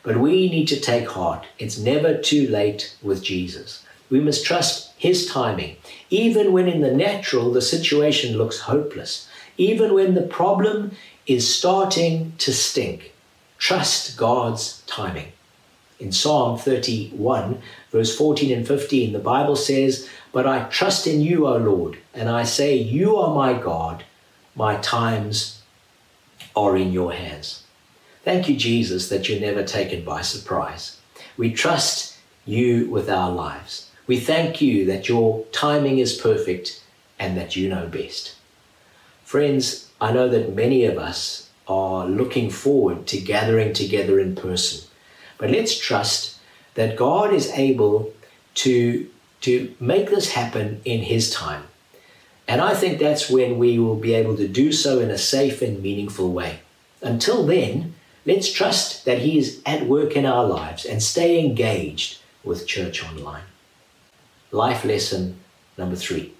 But 0.01 0.17
we 0.17 0.49
need 0.49 0.67
to 0.69 0.79
take 0.79 1.09
heart. 1.09 1.45
It's 1.59 1.77
never 1.77 2.17
too 2.17 2.47
late 2.47 2.95
with 3.03 3.21
Jesus. 3.21 3.83
We 4.11 4.19
must 4.19 4.45
trust 4.45 4.91
His 4.97 5.25
timing, 5.25 5.77
even 6.11 6.51
when 6.51 6.67
in 6.67 6.81
the 6.81 6.93
natural 6.93 7.51
the 7.51 7.61
situation 7.61 8.37
looks 8.37 8.59
hopeless, 8.59 9.27
even 9.57 9.93
when 9.93 10.13
the 10.13 10.21
problem 10.21 10.91
is 11.25 11.55
starting 11.55 12.33
to 12.39 12.53
stink. 12.53 13.13
Trust 13.57 14.17
God's 14.17 14.83
timing. 14.85 15.31
In 15.99 16.11
Psalm 16.11 16.57
31, 16.57 17.61
verse 17.91 18.15
14 18.17 18.51
and 18.51 18.67
15, 18.67 19.13
the 19.13 19.19
Bible 19.19 19.55
says, 19.55 20.09
But 20.31 20.47
I 20.47 20.63
trust 20.63 21.07
in 21.07 21.21
you, 21.21 21.47
O 21.47 21.57
Lord, 21.57 21.99
and 22.13 22.27
I 22.27 22.43
say, 22.43 22.75
You 22.75 23.15
are 23.17 23.33
my 23.33 23.53
God. 23.53 24.03
My 24.55 24.75
times 24.77 25.61
are 26.55 26.75
in 26.75 26.91
your 26.91 27.13
hands. 27.13 27.63
Thank 28.23 28.49
you, 28.49 28.57
Jesus, 28.57 29.09
that 29.09 29.29
you're 29.29 29.39
never 29.39 29.63
taken 29.63 30.03
by 30.03 30.21
surprise. 30.21 30.97
We 31.37 31.53
trust 31.53 32.17
you 32.45 32.89
with 32.89 33.09
our 33.09 33.31
lives. 33.31 33.90
We 34.11 34.19
thank 34.19 34.59
you 34.59 34.83
that 34.87 35.07
your 35.07 35.45
timing 35.53 35.99
is 35.99 36.17
perfect 36.17 36.83
and 37.17 37.37
that 37.37 37.55
you 37.55 37.69
know 37.69 37.87
best. 37.87 38.35
Friends, 39.23 39.89
I 40.01 40.11
know 40.11 40.27
that 40.27 40.53
many 40.53 40.83
of 40.83 40.97
us 40.97 41.49
are 41.65 42.05
looking 42.05 42.49
forward 42.49 43.07
to 43.07 43.21
gathering 43.21 43.71
together 43.71 44.19
in 44.19 44.35
person. 44.35 44.85
But 45.37 45.49
let's 45.49 45.79
trust 45.79 46.37
that 46.73 46.97
God 46.97 47.33
is 47.33 47.51
able 47.51 48.11
to, 48.55 49.09
to 49.43 49.73
make 49.79 50.09
this 50.09 50.33
happen 50.33 50.81
in 50.83 51.03
His 51.03 51.31
time. 51.31 51.63
And 52.49 52.59
I 52.59 52.73
think 52.73 52.99
that's 52.99 53.29
when 53.29 53.57
we 53.57 53.79
will 53.79 53.95
be 53.95 54.13
able 54.13 54.35
to 54.35 54.47
do 54.49 54.73
so 54.73 54.99
in 54.99 55.09
a 55.09 55.17
safe 55.17 55.61
and 55.61 55.81
meaningful 55.81 56.33
way. 56.33 56.59
Until 57.01 57.45
then, 57.45 57.95
let's 58.25 58.51
trust 58.51 59.05
that 59.05 59.19
He 59.19 59.37
is 59.37 59.61
at 59.65 59.87
work 59.87 60.17
in 60.17 60.25
our 60.25 60.43
lives 60.43 60.83
and 60.83 61.01
stay 61.01 61.39
engaged 61.39 62.17
with 62.43 62.67
Church 62.67 63.05
Online. 63.05 63.43
Life 64.51 64.83
lesson 64.83 65.39
number 65.77 65.95
three 65.95 66.33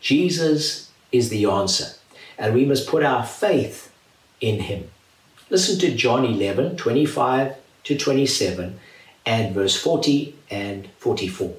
Jesus 0.00 0.90
is 1.10 1.28
the 1.28 1.46
answer, 1.46 1.96
and 2.38 2.54
we 2.54 2.64
must 2.64 2.86
put 2.86 3.02
our 3.02 3.24
faith 3.24 3.92
in 4.40 4.60
Him. 4.60 4.90
Listen 5.50 5.78
to 5.80 5.94
John 5.94 6.24
11 6.24 6.76
25 6.76 7.56
to 7.84 7.98
27 7.98 8.78
and 9.24 9.54
verse 9.54 9.76
40 9.76 10.34
and 10.50 10.88
44. 10.98 11.54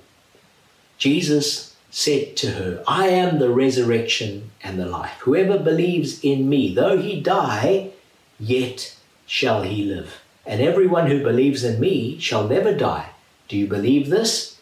Jesus 0.97 1.75
said 1.91 2.36
to 2.38 2.51
her, 2.51 2.83
I 2.88 3.07
am 3.07 3.39
the 3.39 3.50
resurrection 3.50 4.51
and 4.62 4.79
the 4.79 4.86
life. 4.86 5.19
Whoever 5.21 5.57
believes 5.57 6.24
in 6.24 6.50
me, 6.50 6.74
though 6.74 6.97
he 6.97 7.19
die, 7.19 7.91
yet 8.39 8.95
shall 9.25 9.63
he 9.63 9.83
live. 9.83 10.21
And 10.45 10.62
everyone 10.62 11.07
who 11.07 11.24
believes 11.24 11.63
in 11.63 11.79
me 11.79 12.19
shall 12.19 12.47
never 12.47 12.74
die. 12.74 13.09
Do 13.47 13.57
you 13.57 13.67
believe 13.67 14.09
this? 14.09 14.57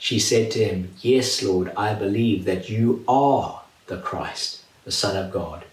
She 0.00 0.18
said 0.18 0.50
to 0.52 0.64
him, 0.64 0.94
Yes, 1.02 1.42
Lord, 1.42 1.72
I 1.76 1.92
believe 1.92 2.46
that 2.46 2.70
you 2.70 3.04
are 3.06 3.62
the 3.86 3.98
Christ, 3.98 4.62
the 4.84 4.90
Son 4.90 5.14
of 5.14 5.30
God, 5.30 5.66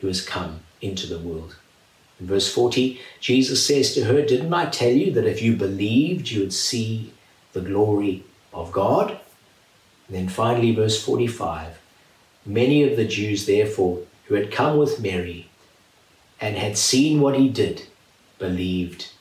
who 0.00 0.08
has 0.08 0.20
come 0.20 0.60
into 0.82 1.06
the 1.06 1.20
world. 1.20 1.54
In 2.18 2.26
verse 2.26 2.52
40, 2.52 3.00
Jesus 3.20 3.64
says 3.64 3.94
to 3.94 4.04
her, 4.04 4.20
Didn't 4.20 4.52
I 4.52 4.66
tell 4.66 4.90
you 4.90 5.12
that 5.12 5.26
if 5.26 5.40
you 5.40 5.54
believed, 5.54 6.28
you 6.28 6.40
would 6.40 6.52
see 6.52 7.12
the 7.52 7.60
glory 7.60 8.24
of 8.52 8.72
God? 8.72 9.12
And 10.08 10.16
then 10.16 10.28
finally, 10.28 10.74
verse 10.74 11.00
45 11.02 11.78
Many 12.44 12.82
of 12.82 12.96
the 12.96 13.06
Jews, 13.06 13.46
therefore, 13.46 14.00
who 14.24 14.34
had 14.34 14.50
come 14.50 14.76
with 14.76 15.00
Mary 15.00 15.48
and 16.40 16.56
had 16.56 16.76
seen 16.76 17.20
what 17.20 17.36
he 17.36 17.48
did, 17.48 17.86
believed 18.40 19.12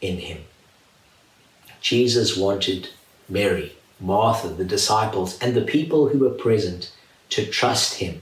in 0.00 0.18
him. 0.18 0.38
Jesus 1.82 2.38
wanted 2.38 2.88
Mary, 3.28 3.74
Martha, 4.02 4.48
the 4.48 4.64
disciples, 4.64 5.38
and 5.38 5.54
the 5.54 5.62
people 5.62 6.08
who 6.08 6.18
were 6.18 6.30
present 6.30 6.92
to 7.30 7.46
trust 7.46 7.94
him 7.94 8.20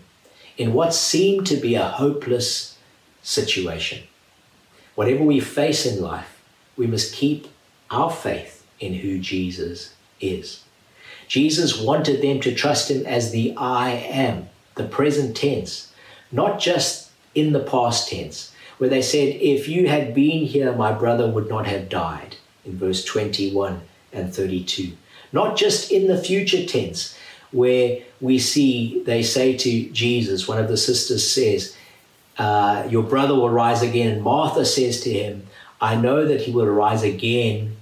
in 0.57 0.75
what 0.75 0.95
seemed 0.95 1.47
to 1.47 1.57
be 1.57 1.75
a 1.75 1.85
hopeless 1.85 2.77
situation. 3.23 4.03
Whatever 4.95 5.25
we 5.25 5.41
face 5.41 5.87
in 5.87 6.03
life, 6.03 6.43
we 6.77 6.87
must 6.87 7.15
keep 7.15 7.49
our 7.91 8.11
faith 8.11 8.67
in 8.79 8.95
who 8.95 9.19
Jesus 9.19 9.95
is. 10.21 10.63
Jesus 11.29 11.81
wanted 11.81 12.21
them 12.21 12.41
to 12.41 12.55
trust 12.55 12.91
him 12.91 13.07
as 13.07 13.31
the 13.31 13.55
I 13.57 13.91
am, 13.91 14.49
the 14.75 14.85
present 14.85 15.37
tense, 15.37 15.93
not 16.31 16.59
just 16.59 17.11
in 17.35 17.53
the 17.53 17.61
past 17.61 18.09
tense, 18.09 18.53
where 18.79 18.91
they 18.91 19.03
said, 19.03 19.37
If 19.41 19.69
you 19.69 19.89
had 19.89 20.15
been 20.15 20.45
here, 20.47 20.73
my 20.73 20.93
brother 20.93 21.31
would 21.31 21.49
not 21.49 21.67
have 21.67 21.89
died, 21.89 22.37
in 22.65 22.77
verse 22.77 23.05
21 23.05 23.83
and 24.13 24.35
32. 24.35 24.93
Not 25.33 25.57
just 25.57 25.91
in 25.91 26.07
the 26.07 26.23
future 26.23 26.65
tense, 26.67 27.17
where 27.53 27.99
we 28.21 28.39
see 28.39 29.03
they 29.05 29.23
say 29.23 29.57
to 29.57 29.91
Jesus, 29.91 30.47
one 30.47 30.59
of 30.59 30.69
the 30.69 30.77
sisters 30.77 31.29
says, 31.29 31.77
uh, 32.39 32.87
Your 32.89 33.03
brother 33.03 33.35
will 33.35 33.51
rise 33.51 33.83
again. 33.83 34.13
And 34.13 34.23
Martha 34.23 34.65
says 34.65 35.01
to 35.03 35.13
him, 35.13 35.47
I 35.81 35.97
know 35.97 36.27
that 36.27 36.43
he 36.43 36.53
will 36.53 36.67
rise 36.67 37.03
again 37.03 37.77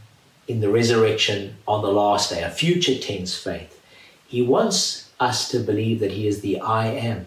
in 0.47 0.61
the 0.61 0.71
resurrection 0.71 1.57
on 1.67 1.83
the 1.83 1.93
last 1.93 2.31
day, 2.31 2.43
a 2.43 2.51
future 2.51 2.99
tense 2.99 3.37
faith. 3.37 3.81
He 4.27 4.43
wants 4.43 5.11
us 5.21 5.49
to 5.51 5.59
believe 5.59 6.01
that 6.01 6.13
he 6.13 6.27
is 6.27 6.41
the 6.41 6.61
I 6.61 6.87
am. 6.87 7.27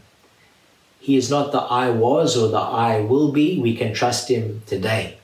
He 1.00 1.18
is 1.18 1.30
not 1.30 1.51
the 1.51 1.60
I 1.60 1.90
was 1.90 2.38
or 2.38 2.48
the 2.48 2.58
I 2.58 3.01
will 3.01 3.32
be. 3.32 3.60
We 3.60 3.75
can 3.75 3.94
trust 3.94 4.30
him 4.30 4.62
today. 4.66 5.18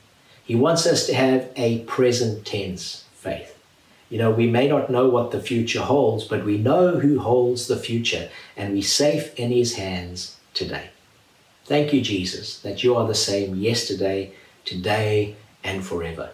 He 0.44 0.56
wants 0.56 0.86
us 0.86 1.06
to 1.08 1.14
have 1.14 1.50
a 1.56 1.80
present 1.84 2.46
tense 2.46 3.06
faith. 3.14 3.57
You 4.10 4.18
know, 4.18 4.32
we 4.32 4.48
may 4.48 4.68
not 4.68 4.90
know 4.90 5.10
what 5.10 5.32
the 5.32 5.42
future 5.42 5.82
holds, 5.82 6.24
but 6.24 6.46
we 6.46 6.58
know 6.58 7.00
who 7.00 7.20
holds 7.20 7.68
the 7.68 7.78
future, 7.78 8.30
and 8.56 8.74
we're 8.74 8.82
safe 8.82 9.38
in 9.38 9.52
his 9.52 9.76
hands 9.76 10.38
today. 10.54 10.90
Thank 11.66 11.92
you, 11.92 12.00
Jesus, 12.02 12.60
that 12.60 12.84
you 12.84 12.96
are 12.96 13.06
the 13.06 13.14
same 13.14 13.56
yesterday, 13.56 14.32
today, 14.64 15.36
and 15.64 15.86
forever. 15.86 16.32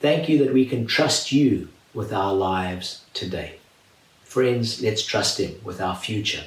Thank 0.00 0.28
you 0.28 0.38
that 0.38 0.54
we 0.54 0.64
can 0.64 0.86
trust 0.86 1.30
you 1.30 1.68
with 1.92 2.12
our 2.12 2.32
lives 2.32 3.04
today. 3.12 3.56
Friends, 4.24 4.80
let's 4.80 5.04
trust 5.04 5.38
him 5.38 5.60
with 5.62 5.80
our 5.82 5.94
future, 5.94 6.44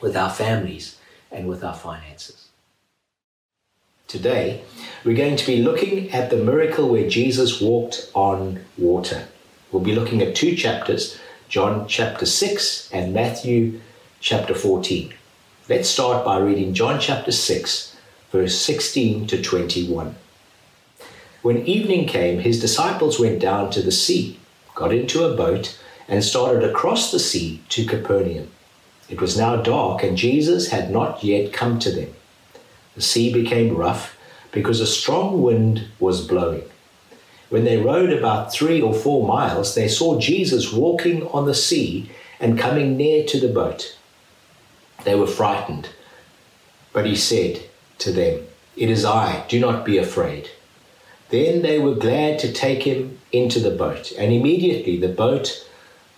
with 0.00 0.16
our 0.16 0.30
families, 0.30 0.96
and 1.30 1.46
with 1.46 1.62
our 1.62 1.74
finances. 1.74 2.48
Today, 4.06 4.62
we're 5.04 5.14
going 5.14 5.36
to 5.36 5.46
be 5.46 5.62
looking 5.62 6.10
at 6.12 6.30
the 6.30 6.36
miracle 6.36 6.88
where 6.88 7.10
Jesus 7.10 7.60
walked 7.60 8.10
on 8.14 8.64
water. 8.78 9.28
We'll 9.70 9.82
be 9.82 9.94
looking 9.94 10.22
at 10.22 10.34
two 10.34 10.54
chapters 10.56 11.18
John 11.48 11.86
chapter 11.86 12.24
6 12.24 12.90
and 12.90 13.12
Matthew 13.12 13.80
chapter 14.18 14.54
14. 14.54 15.12
Let's 15.68 15.90
start 15.90 16.24
by 16.24 16.38
reading 16.38 16.72
John 16.72 16.98
chapter 16.98 17.32
6, 17.32 17.96
verse 18.30 18.58
16 18.58 19.26
to 19.26 19.42
21. 19.42 20.16
When 21.42 21.66
evening 21.66 22.06
came, 22.06 22.40
his 22.40 22.60
disciples 22.60 23.20
went 23.20 23.40
down 23.40 23.70
to 23.72 23.82
the 23.82 23.92
sea, 23.92 24.38
got 24.74 24.92
into 24.92 25.24
a 25.24 25.36
boat, 25.36 25.78
and 26.08 26.24
started 26.24 26.64
across 26.64 27.12
the 27.12 27.18
sea 27.18 27.62
to 27.68 27.84
Capernaum. 27.84 28.48
It 29.10 29.20
was 29.20 29.36
now 29.36 29.56
dark, 29.56 30.02
and 30.02 30.16
Jesus 30.16 30.68
had 30.68 30.90
not 30.90 31.22
yet 31.22 31.52
come 31.52 31.78
to 31.80 31.90
them. 31.90 32.14
The 32.94 33.02
sea 33.02 33.30
became 33.32 33.76
rough 33.76 34.18
because 34.50 34.80
a 34.80 34.86
strong 34.86 35.42
wind 35.42 35.88
was 36.00 36.26
blowing. 36.26 36.64
When 37.48 37.64
they 37.64 37.78
rowed 37.78 38.10
about 38.10 38.52
three 38.52 38.80
or 38.80 38.92
four 38.92 39.26
miles, 39.26 39.74
they 39.74 39.88
saw 39.88 40.18
Jesus 40.18 40.72
walking 40.72 41.26
on 41.28 41.46
the 41.46 41.54
sea 41.54 42.10
and 42.38 42.58
coming 42.58 42.96
near 42.96 43.24
to 43.24 43.40
the 43.40 43.48
boat. 43.48 43.96
They 45.04 45.14
were 45.14 45.26
frightened, 45.26 45.88
but 46.92 47.06
he 47.06 47.16
said 47.16 47.62
to 47.98 48.12
them, 48.12 48.46
It 48.76 48.90
is 48.90 49.04
I, 49.04 49.46
do 49.48 49.58
not 49.58 49.84
be 49.84 49.96
afraid. 49.96 50.50
Then 51.30 51.62
they 51.62 51.78
were 51.78 51.94
glad 51.94 52.38
to 52.40 52.52
take 52.52 52.82
him 52.82 53.18
into 53.32 53.60
the 53.60 53.70
boat, 53.70 54.12
and 54.12 54.32
immediately 54.32 54.98
the 54.98 55.08
boat 55.08 55.66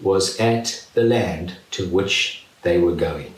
was 0.01 0.39
at 0.41 0.87
the 0.95 1.03
land 1.03 1.57
to 1.73 1.89
which 1.89 2.45
they 2.63 2.79
were 2.79 2.95
going. 2.95 3.35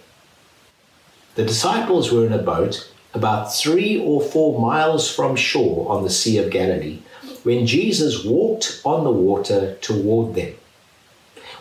The 1.35 1.45
disciples 1.45 2.13
were 2.13 2.27
in 2.27 2.33
a 2.33 2.43
boat 2.43 2.91
about 3.15 3.55
three 3.55 3.99
or 3.99 4.23
four 4.23 4.61
miles 4.61 5.11
from 5.15 5.37
shore 5.37 5.91
on 5.91 6.05
the 6.05 6.11
Sea 6.11 6.39
of 6.39 6.51
Galilee 6.51 7.01
when 7.45 7.67
Jesus 7.67 8.25
walked 8.25 8.81
on 8.85 9.05
the 9.05 9.11
water 9.11 9.77
toward 9.81 10.35
them. 10.35 10.55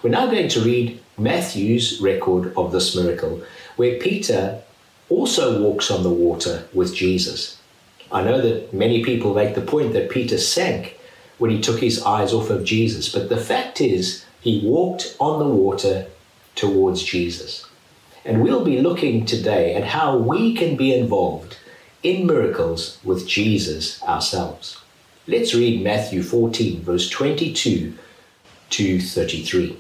We're 0.02 0.10
now 0.10 0.28
going 0.28 0.50
to 0.50 0.62
read 0.62 1.00
Matthew's 1.18 2.02
record 2.02 2.54
of 2.56 2.72
this 2.72 2.96
miracle, 2.96 3.42
where 3.76 4.00
Peter 4.00 4.62
also 5.10 5.62
walks 5.62 5.92
on 5.92 6.04
the 6.04 6.10
water 6.10 6.68
with 6.74 6.96
Jesus. 6.96 7.60
I 8.12 8.24
know 8.24 8.42
that 8.42 8.74
many 8.74 9.04
people 9.04 9.34
make 9.34 9.56
the 9.56 9.62
point 9.62 9.94
that 9.94 10.10
Peter 10.10 10.38
sank 10.38 10.98
when 11.38 11.52
he 11.52 11.62
took 11.62 11.80
his 11.80 12.04
eyes 12.04 12.34
off 12.34 12.50
of 12.50 12.64
Jesus, 12.64 13.10
but 13.10 13.30
the 13.30 13.38
fact 13.38 13.82
is, 13.82 14.26
he 14.42 14.62
walked 14.64 15.16
on 15.20 15.40
the 15.40 15.46
water 15.46 16.08
towards 16.56 17.04
Jesus. 17.04 17.66
And 18.26 18.42
we'll 18.42 18.66
be 18.66 18.82
looking 18.82 19.26
today 19.26 19.76
at 19.76 19.84
how 19.84 20.18
we 20.18 20.56
can 20.56 20.76
be 20.76 20.94
involved 20.94 21.58
in 22.04 22.28
miracles 22.28 23.00
with 23.04 23.28
Jesus 23.28 24.02
ourselves. 24.04 24.81
Let's 25.32 25.54
read 25.54 25.82
Matthew 25.82 26.24
14, 26.24 26.82
verse 26.82 27.10
22 27.10 27.94
to 28.70 29.00
33. 29.00 29.78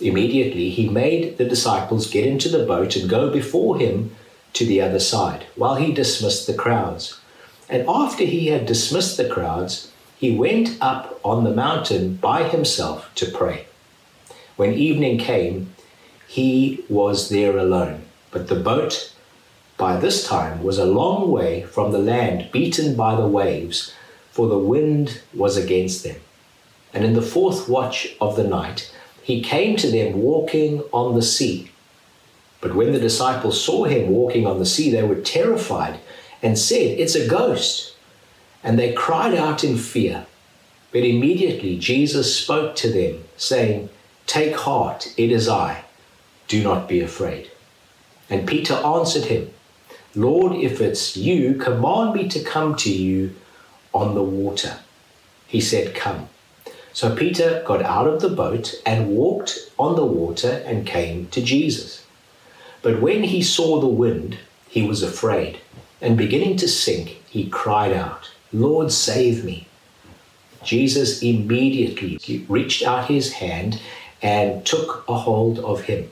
Immediately 0.00 0.70
he 0.70 0.88
made 0.88 1.36
the 1.36 1.44
disciples 1.44 2.08
get 2.08 2.24
into 2.24 2.48
the 2.48 2.64
boat 2.64 2.94
and 2.94 3.10
go 3.10 3.28
before 3.28 3.80
him 3.80 4.14
to 4.52 4.64
the 4.64 4.80
other 4.80 5.00
side, 5.00 5.46
while 5.56 5.74
he 5.74 5.92
dismissed 5.92 6.46
the 6.46 6.54
crowds. 6.54 7.18
And 7.68 7.84
after 7.88 8.22
he 8.22 8.46
had 8.46 8.66
dismissed 8.66 9.16
the 9.16 9.28
crowds, 9.28 9.90
he 10.16 10.30
went 10.30 10.78
up 10.80 11.18
on 11.24 11.42
the 11.42 11.50
mountain 11.50 12.14
by 12.14 12.44
himself 12.44 13.12
to 13.16 13.32
pray. 13.32 13.66
When 14.54 14.74
evening 14.74 15.18
came, 15.18 15.74
he 16.28 16.84
was 16.88 17.30
there 17.30 17.58
alone, 17.58 18.04
but 18.30 18.46
the 18.46 18.60
boat 18.60 19.12
by 19.76 19.96
this 19.96 20.24
time 20.24 20.62
was 20.62 20.78
a 20.78 20.84
long 20.84 21.32
way 21.32 21.64
from 21.64 21.90
the 21.90 21.98
land, 21.98 22.52
beaten 22.52 22.94
by 22.94 23.16
the 23.16 23.26
waves, 23.26 23.92
for 24.32 24.48
the 24.48 24.58
wind 24.58 25.20
was 25.34 25.56
against 25.56 26.02
them. 26.02 26.16
And 26.92 27.04
in 27.04 27.14
the 27.14 27.22
fourth 27.22 27.68
watch 27.68 28.16
of 28.20 28.34
the 28.34 28.44
night, 28.44 28.92
he 29.22 29.42
came 29.42 29.76
to 29.76 29.90
them 29.90 30.22
walking 30.22 30.80
on 30.92 31.14
the 31.14 31.22
sea. 31.22 31.70
But 32.60 32.74
when 32.74 32.92
the 32.92 32.98
disciples 32.98 33.62
saw 33.62 33.84
him 33.84 34.10
walking 34.10 34.46
on 34.46 34.58
the 34.58 34.66
sea, 34.66 34.90
they 34.90 35.02
were 35.02 35.20
terrified 35.20 36.00
and 36.42 36.58
said, 36.58 36.98
It's 36.98 37.14
a 37.14 37.28
ghost. 37.28 37.94
And 38.64 38.78
they 38.78 38.92
cried 38.92 39.34
out 39.34 39.64
in 39.64 39.76
fear. 39.76 40.26
But 40.92 41.04
immediately 41.04 41.78
Jesus 41.78 42.36
spoke 42.36 42.74
to 42.76 42.90
them, 42.90 43.24
saying, 43.36 43.90
Take 44.26 44.56
heart, 44.56 45.12
it 45.16 45.30
is 45.30 45.48
I. 45.48 45.84
Do 46.48 46.62
not 46.62 46.88
be 46.88 47.00
afraid. 47.00 47.50
And 48.30 48.46
Peter 48.46 48.74
answered 48.74 49.24
him, 49.24 49.50
Lord, 50.14 50.52
if 50.52 50.80
it's 50.80 51.16
you, 51.16 51.54
command 51.54 52.14
me 52.14 52.28
to 52.28 52.42
come 52.42 52.76
to 52.76 52.92
you 52.92 53.34
on 53.92 54.14
the 54.14 54.22
water. 54.22 54.78
He 55.46 55.60
said, 55.60 55.94
Come. 55.94 56.28
So 56.92 57.14
Peter 57.14 57.62
got 57.66 57.82
out 57.82 58.06
of 58.06 58.20
the 58.20 58.28
boat 58.28 58.74
and 58.84 59.16
walked 59.16 59.70
on 59.78 59.96
the 59.96 60.04
water 60.04 60.62
and 60.66 60.86
came 60.86 61.26
to 61.28 61.42
Jesus. 61.42 62.04
But 62.82 63.00
when 63.00 63.24
he 63.24 63.42
saw 63.42 63.80
the 63.80 63.86
wind, 63.86 64.38
he 64.68 64.82
was 64.82 65.02
afraid, 65.02 65.58
and 66.00 66.16
beginning 66.16 66.56
to 66.58 66.68
sink, 66.68 67.22
he 67.28 67.48
cried 67.48 67.92
out, 67.92 68.30
Lord, 68.52 68.92
save 68.92 69.44
me. 69.44 69.66
Jesus 70.64 71.22
immediately 71.22 72.18
reached 72.48 72.82
out 72.82 73.08
his 73.08 73.34
hand 73.34 73.80
and 74.20 74.64
took 74.64 75.04
a 75.08 75.14
hold 75.14 75.58
of 75.60 75.82
him, 75.82 76.10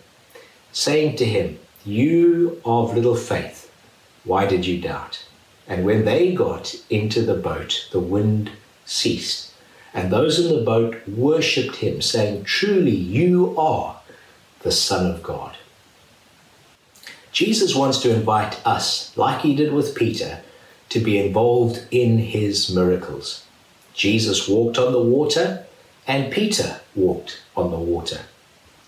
saying 0.73 1.17
to 1.17 1.25
him, 1.25 1.59
You 1.85 2.61
of 2.65 2.95
little 2.95 3.17
faith, 3.17 3.71
why 4.25 4.47
did 4.47 4.67
you 4.67 4.81
doubt? 4.81 5.25
And 5.71 5.87
when 5.87 6.05
they 6.05 6.35
got 6.35 6.75
into 6.91 7.23
the 7.23 7.35
boat, 7.35 7.89
the 7.91 8.01
wind 8.01 8.51
ceased 8.85 9.51
and 9.93 10.13
those 10.13 10.39
in 10.39 10.55
the 10.55 10.63
boat 10.63 10.97
worshipped 11.09 11.77
him, 11.77 12.01
saying, 12.01 12.45
Truly, 12.45 12.95
you 12.95 13.59
are 13.59 14.01
the 14.61 14.73
Son 14.73 15.11
of 15.11 15.23
God. 15.23 15.57
Jesus 17.33 17.75
wants 17.75 17.99
to 18.01 18.15
invite 18.15 18.65
us, 18.67 19.17
like 19.17 19.41
he 19.41 19.55
did 19.55 19.73
with 19.73 19.95
Peter, 19.95 20.43
to 20.91 21.01
be 21.01 21.19
involved 21.19 21.87
in 21.91 22.19
his 22.19 22.73
miracles. 22.73 23.45
Jesus 23.95 24.49
walked 24.49 24.79
on 24.79 24.93
the 24.93 25.03
water, 25.03 25.65
and 26.07 26.33
Peter 26.33 26.81
walked 26.95 27.41
on 27.57 27.71
the 27.71 27.79
water. 27.79 28.21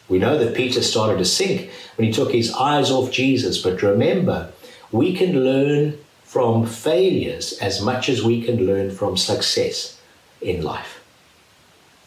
We 0.08 0.18
know 0.18 0.38
that 0.38 0.56
Peter 0.56 0.82
started 0.82 1.18
to 1.18 1.24
sink 1.24 1.70
when 1.96 2.06
he 2.06 2.12
took 2.12 2.32
his 2.32 2.52
eyes 2.52 2.90
off 2.90 3.10
Jesus, 3.10 3.60
but 3.60 3.82
remember, 3.82 4.52
we 4.90 5.14
can 5.14 5.42
learn 5.42 5.98
from 6.32 6.64
failures 6.64 7.58
as 7.58 7.82
much 7.82 8.08
as 8.08 8.24
we 8.24 8.40
can 8.40 8.64
learn 8.64 8.90
from 8.90 9.18
success 9.18 10.00
in 10.40 10.62
life. 10.62 11.04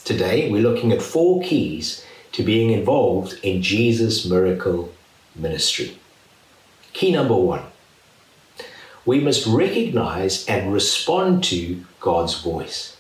Today, 0.04 0.50
we're 0.50 0.64
looking 0.64 0.92
at 0.92 1.00
four 1.00 1.44
keys 1.44 2.04
to 2.32 2.42
being 2.42 2.72
involved 2.72 3.38
in 3.44 3.62
Jesus' 3.62 4.26
miracle 4.26 4.92
ministry. 5.36 6.00
Key 6.94 7.12
number 7.12 7.36
one 7.36 7.66
we 9.06 9.20
must 9.20 9.46
recognize 9.46 10.44
and 10.48 10.74
respond 10.74 11.44
to 11.44 11.86
God's 12.00 12.42
voice. 12.42 12.98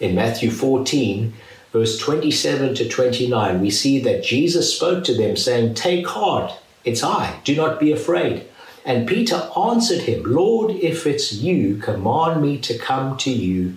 In 0.00 0.16
Matthew 0.16 0.50
14, 0.50 1.34
verse 1.72 1.96
27 1.98 2.74
to 2.74 2.88
29, 2.88 3.60
we 3.60 3.70
see 3.70 4.00
that 4.00 4.24
Jesus 4.24 4.74
spoke 4.74 5.04
to 5.04 5.14
them, 5.14 5.36
saying, 5.36 5.74
Take 5.74 6.08
heart, 6.08 6.52
it's 6.84 7.04
I, 7.04 7.38
do 7.44 7.54
not 7.54 7.78
be 7.78 7.92
afraid. 7.92 8.48
And 8.88 9.06
Peter 9.06 9.50
answered 9.54 10.00
him, 10.00 10.22
Lord, 10.24 10.70
if 10.70 11.06
it's 11.06 11.30
you, 11.30 11.76
command 11.76 12.40
me 12.40 12.56
to 12.60 12.78
come 12.78 13.18
to 13.18 13.30
you 13.30 13.74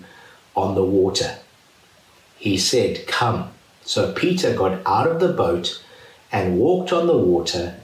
on 0.56 0.74
the 0.74 0.86
water. 0.86 1.36
He 2.38 2.56
said, 2.56 3.06
Come. 3.06 3.50
So 3.82 4.14
Peter 4.14 4.54
got 4.54 4.80
out 4.86 5.06
of 5.06 5.20
the 5.20 5.34
boat 5.34 5.84
and 6.32 6.58
walked 6.58 6.94
on 6.94 7.06
the 7.06 7.18
water 7.18 7.74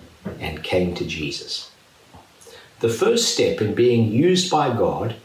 and 0.40 0.64
came 0.64 0.94
to 0.94 1.04
Jesus. 1.04 1.70
The 2.80 2.88
first 2.88 3.34
step 3.34 3.60
in 3.60 3.74
being 3.74 4.10
used 4.10 4.50
by 4.50 4.74
God 4.74 5.16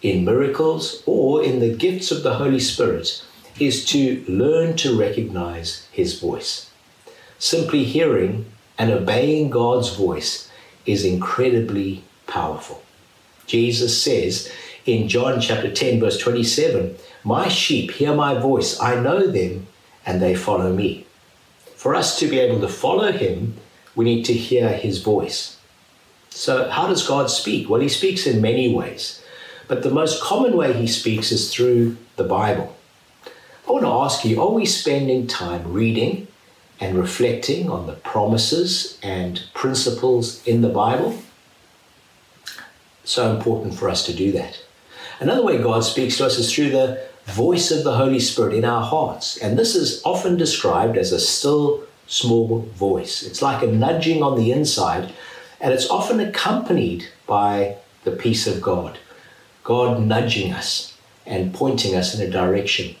in 0.00 0.24
miracles 0.24 1.02
or 1.06 1.42
in 1.42 1.58
the 1.58 1.74
gifts 1.74 2.12
of 2.12 2.22
the 2.22 2.34
Holy 2.34 2.60
Spirit 2.60 3.20
is 3.58 3.84
to 3.86 4.24
learn 4.28 4.76
to 4.76 4.96
recognize 4.96 5.88
His 5.90 6.20
voice. 6.20 6.70
Simply 7.40 7.82
hearing 7.82 8.46
and 8.78 8.92
obeying 8.92 9.50
God's 9.50 9.92
voice 9.96 10.47
is 10.88 11.04
incredibly 11.04 12.02
powerful. 12.26 12.82
Jesus 13.46 14.02
says 14.02 14.50
in 14.86 15.08
John 15.08 15.40
chapter 15.40 15.70
10, 15.70 16.00
verse 16.00 16.18
27, 16.18 16.96
My 17.22 17.48
sheep 17.48 17.92
hear 17.92 18.14
my 18.14 18.38
voice, 18.38 18.80
I 18.80 18.98
know 18.98 19.26
them, 19.26 19.66
and 20.06 20.20
they 20.20 20.34
follow 20.34 20.72
me. 20.72 21.06
For 21.76 21.94
us 21.94 22.18
to 22.20 22.26
be 22.26 22.38
able 22.38 22.60
to 22.60 22.68
follow 22.68 23.12
him, 23.12 23.54
we 23.94 24.04
need 24.04 24.24
to 24.24 24.32
hear 24.32 24.70
his 24.70 25.02
voice. 25.02 25.58
So, 26.30 26.70
how 26.70 26.86
does 26.86 27.06
God 27.06 27.30
speak? 27.30 27.68
Well, 27.68 27.80
he 27.80 27.88
speaks 27.88 28.26
in 28.26 28.40
many 28.40 28.72
ways, 28.72 29.22
but 29.66 29.82
the 29.82 29.90
most 29.90 30.22
common 30.22 30.56
way 30.56 30.72
he 30.72 30.86
speaks 30.86 31.32
is 31.32 31.52
through 31.52 31.96
the 32.16 32.24
Bible. 32.24 32.76
I 33.66 33.72
want 33.72 33.84
to 33.84 33.90
ask 33.90 34.24
you 34.24 34.40
are 34.40 34.50
we 34.50 34.64
spending 34.64 35.26
time 35.26 35.72
reading 35.72 36.28
and 36.80 36.96
reflecting 36.96 37.70
on 37.70 37.86
the 37.86 37.94
promises 37.94 38.98
and 39.02 39.42
principles 39.54 40.46
in 40.46 40.60
the 40.60 40.68
Bible? 40.68 41.22
So 43.04 43.34
important 43.34 43.74
for 43.74 43.88
us 43.88 44.04
to 44.06 44.14
do 44.14 44.32
that. 44.32 44.62
Another 45.20 45.42
way 45.42 45.58
God 45.58 45.80
speaks 45.80 46.18
to 46.18 46.26
us 46.26 46.38
is 46.38 46.54
through 46.54 46.70
the 46.70 47.02
voice 47.26 47.70
of 47.70 47.84
the 47.84 47.96
Holy 47.96 48.20
Spirit 48.20 48.54
in 48.54 48.64
our 48.64 48.84
hearts. 48.84 49.36
And 49.38 49.58
this 49.58 49.74
is 49.74 50.02
often 50.04 50.36
described 50.36 50.96
as 50.96 51.12
a 51.12 51.20
still 51.20 51.84
small 52.06 52.60
voice. 52.74 53.22
It's 53.22 53.42
like 53.42 53.62
a 53.62 53.66
nudging 53.66 54.22
on 54.22 54.38
the 54.38 54.52
inside, 54.52 55.12
and 55.60 55.72
it's 55.72 55.90
often 55.90 56.20
accompanied 56.20 57.08
by 57.26 57.76
the 58.04 58.12
peace 58.12 58.46
of 58.46 58.62
God. 58.62 58.98
God 59.64 60.00
nudging 60.00 60.52
us 60.52 60.96
and 61.26 61.52
pointing 61.52 61.94
us 61.94 62.18
in 62.18 62.26
a 62.26 62.30
direction. 62.30 62.96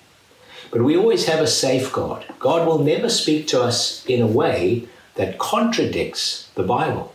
But 0.70 0.82
we 0.82 0.96
always 0.96 1.26
have 1.26 1.40
a 1.40 1.46
safeguard. 1.46 2.24
God 2.38 2.66
will 2.66 2.78
never 2.78 3.08
speak 3.08 3.46
to 3.48 3.62
us 3.62 4.04
in 4.06 4.20
a 4.20 4.26
way 4.26 4.86
that 5.14 5.38
contradicts 5.38 6.48
the 6.54 6.62
Bible. 6.62 7.14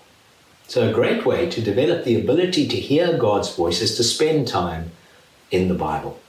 So, 0.67 0.89
a 0.89 0.93
great 0.93 1.25
way 1.25 1.49
to 1.49 1.61
develop 1.61 2.03
the 2.03 2.19
ability 2.19 2.67
to 2.67 2.77
hear 2.77 3.17
God's 3.17 3.55
voice 3.55 3.81
is 3.81 3.95
to 3.97 4.03
spend 4.03 4.47
time 4.47 4.91
in 5.51 5.67
the 5.67 5.75
Bible. 5.75 6.19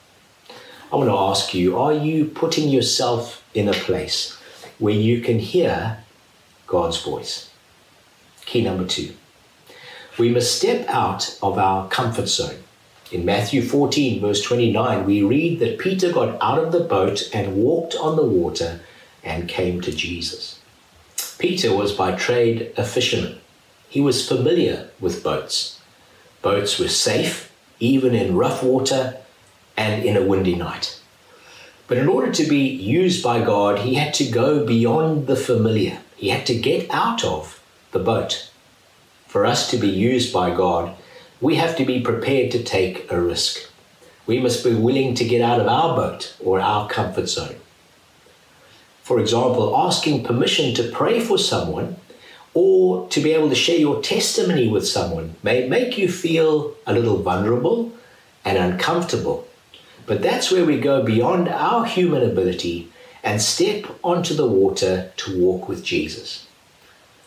I 0.93 0.97
want 0.97 1.09
to 1.09 1.17
ask 1.17 1.55
you 1.55 1.79
are 1.79 1.93
you 1.93 2.27
putting 2.27 2.69
yourself 2.69 3.43
in 3.55 3.69
a 3.69 3.73
place 3.73 4.37
where 4.79 4.95
you 4.95 5.21
can 5.21 5.39
hear 5.39 5.99
God's 6.67 7.03
voice? 7.03 7.51
Key 8.45 8.63
number 8.63 8.87
two 8.87 9.15
we 10.19 10.31
must 10.31 10.57
step 10.57 10.87
out 10.89 11.37
of 11.43 11.59
our 11.59 11.89
comfort 11.89 12.29
zone. 12.29 12.63
In 13.15 13.25
Matthew 13.25 13.63
14, 13.63 14.21
verse 14.21 14.43
29, 14.43 15.07
we 15.07 15.23
read 15.23 15.61
that 15.61 15.79
Peter 15.79 16.13
got 16.13 16.37
out 16.43 16.59
of 16.59 16.73
the 16.73 16.81
boat 16.81 17.31
and 17.33 17.55
walked 17.55 17.95
on 17.95 18.17
the 18.17 18.25
water 18.25 18.81
and 19.23 19.49
came 19.49 19.81
to 19.83 19.93
Jesus. 19.93 20.59
Peter 21.39 21.73
was 21.73 21.93
by 21.93 22.17
trade 22.17 22.73
a 22.77 22.83
fisherman. 22.83 23.39
He 23.89 24.01
was 24.01 24.27
familiar 24.27 24.91
with 24.99 25.23
boats. 25.23 25.81
Boats 26.43 26.77
were 26.81 26.89
safe, 26.89 27.53
even 27.79 28.17
in 28.17 28.37
rough 28.37 28.65
water 28.65 29.19
and 29.77 30.05
in 30.05 30.17
a 30.17 30.27
windy 30.27 30.57
night. 30.57 31.01
But 31.87 31.99
in 31.99 32.09
order 32.09 32.33
to 32.33 32.49
be 32.49 32.67
used 32.67 33.23
by 33.23 33.45
God, 33.45 33.79
he 33.79 33.95
had 33.95 34.13
to 34.15 34.29
go 34.29 34.67
beyond 34.67 35.29
the 35.29 35.37
familiar. 35.37 36.01
He 36.17 36.31
had 36.31 36.47
to 36.47 36.59
get 36.59 36.91
out 36.91 37.23
of 37.23 37.63
the 37.93 38.01
boat. 38.01 38.51
For 39.29 39.47
us 39.47 39.71
to 39.71 39.77
be 39.77 39.89
used 39.89 40.33
by 40.33 40.53
God, 40.53 40.97
we 41.45 41.57
have 41.57 41.77
to 41.77 41.85
be 41.85 42.01
prepared 42.01 42.51
to 42.51 42.65
take 42.65 43.13
a 43.13 43.21
risk. 43.21 43.71
We 44.27 44.41
must 44.41 44.65
be 44.65 44.73
willing 44.73 45.15
to 45.17 45.29
get 45.29 45.43
out 45.43 45.61
of 45.61 45.69
our 45.69 45.95
boat 45.95 46.35
or 46.43 46.59
our 46.59 46.89
comfort 46.89 47.29
zone. 47.29 47.57
For 49.03 49.21
example, 49.21 49.77
asking 49.77 50.25
permission 50.25 50.75
to 50.75 50.91
pray 50.91 51.21
for 51.21 51.37
someone 51.37 51.97
or 52.55 53.07
to 53.11 53.21
be 53.21 53.33
able 53.33 53.51
to 53.51 53.55
share 53.55 53.77
your 53.77 54.01
testimony 54.01 54.69
with 54.69 54.89
someone 54.89 55.35
may 55.43 55.69
make 55.69 55.99
you 55.99 56.09
feel 56.11 56.73
a 56.87 56.95
little 56.95 57.23
vulnerable 57.23 57.93
and 58.43 58.57
uncomfortable. 58.57 59.47
But 60.07 60.23
that's 60.23 60.51
where 60.51 60.65
we 60.65 60.81
go 60.81 61.03
beyond 61.03 61.51
our 61.51 61.85
human 61.85 62.23
ability 62.23 62.91
and 63.23 63.43
step 63.43 63.85
onto 64.03 64.33
the 64.33 64.49
water 64.49 65.13
to 65.19 65.39
walk 65.39 65.69
with 65.69 65.85
Jesus. 65.85 66.47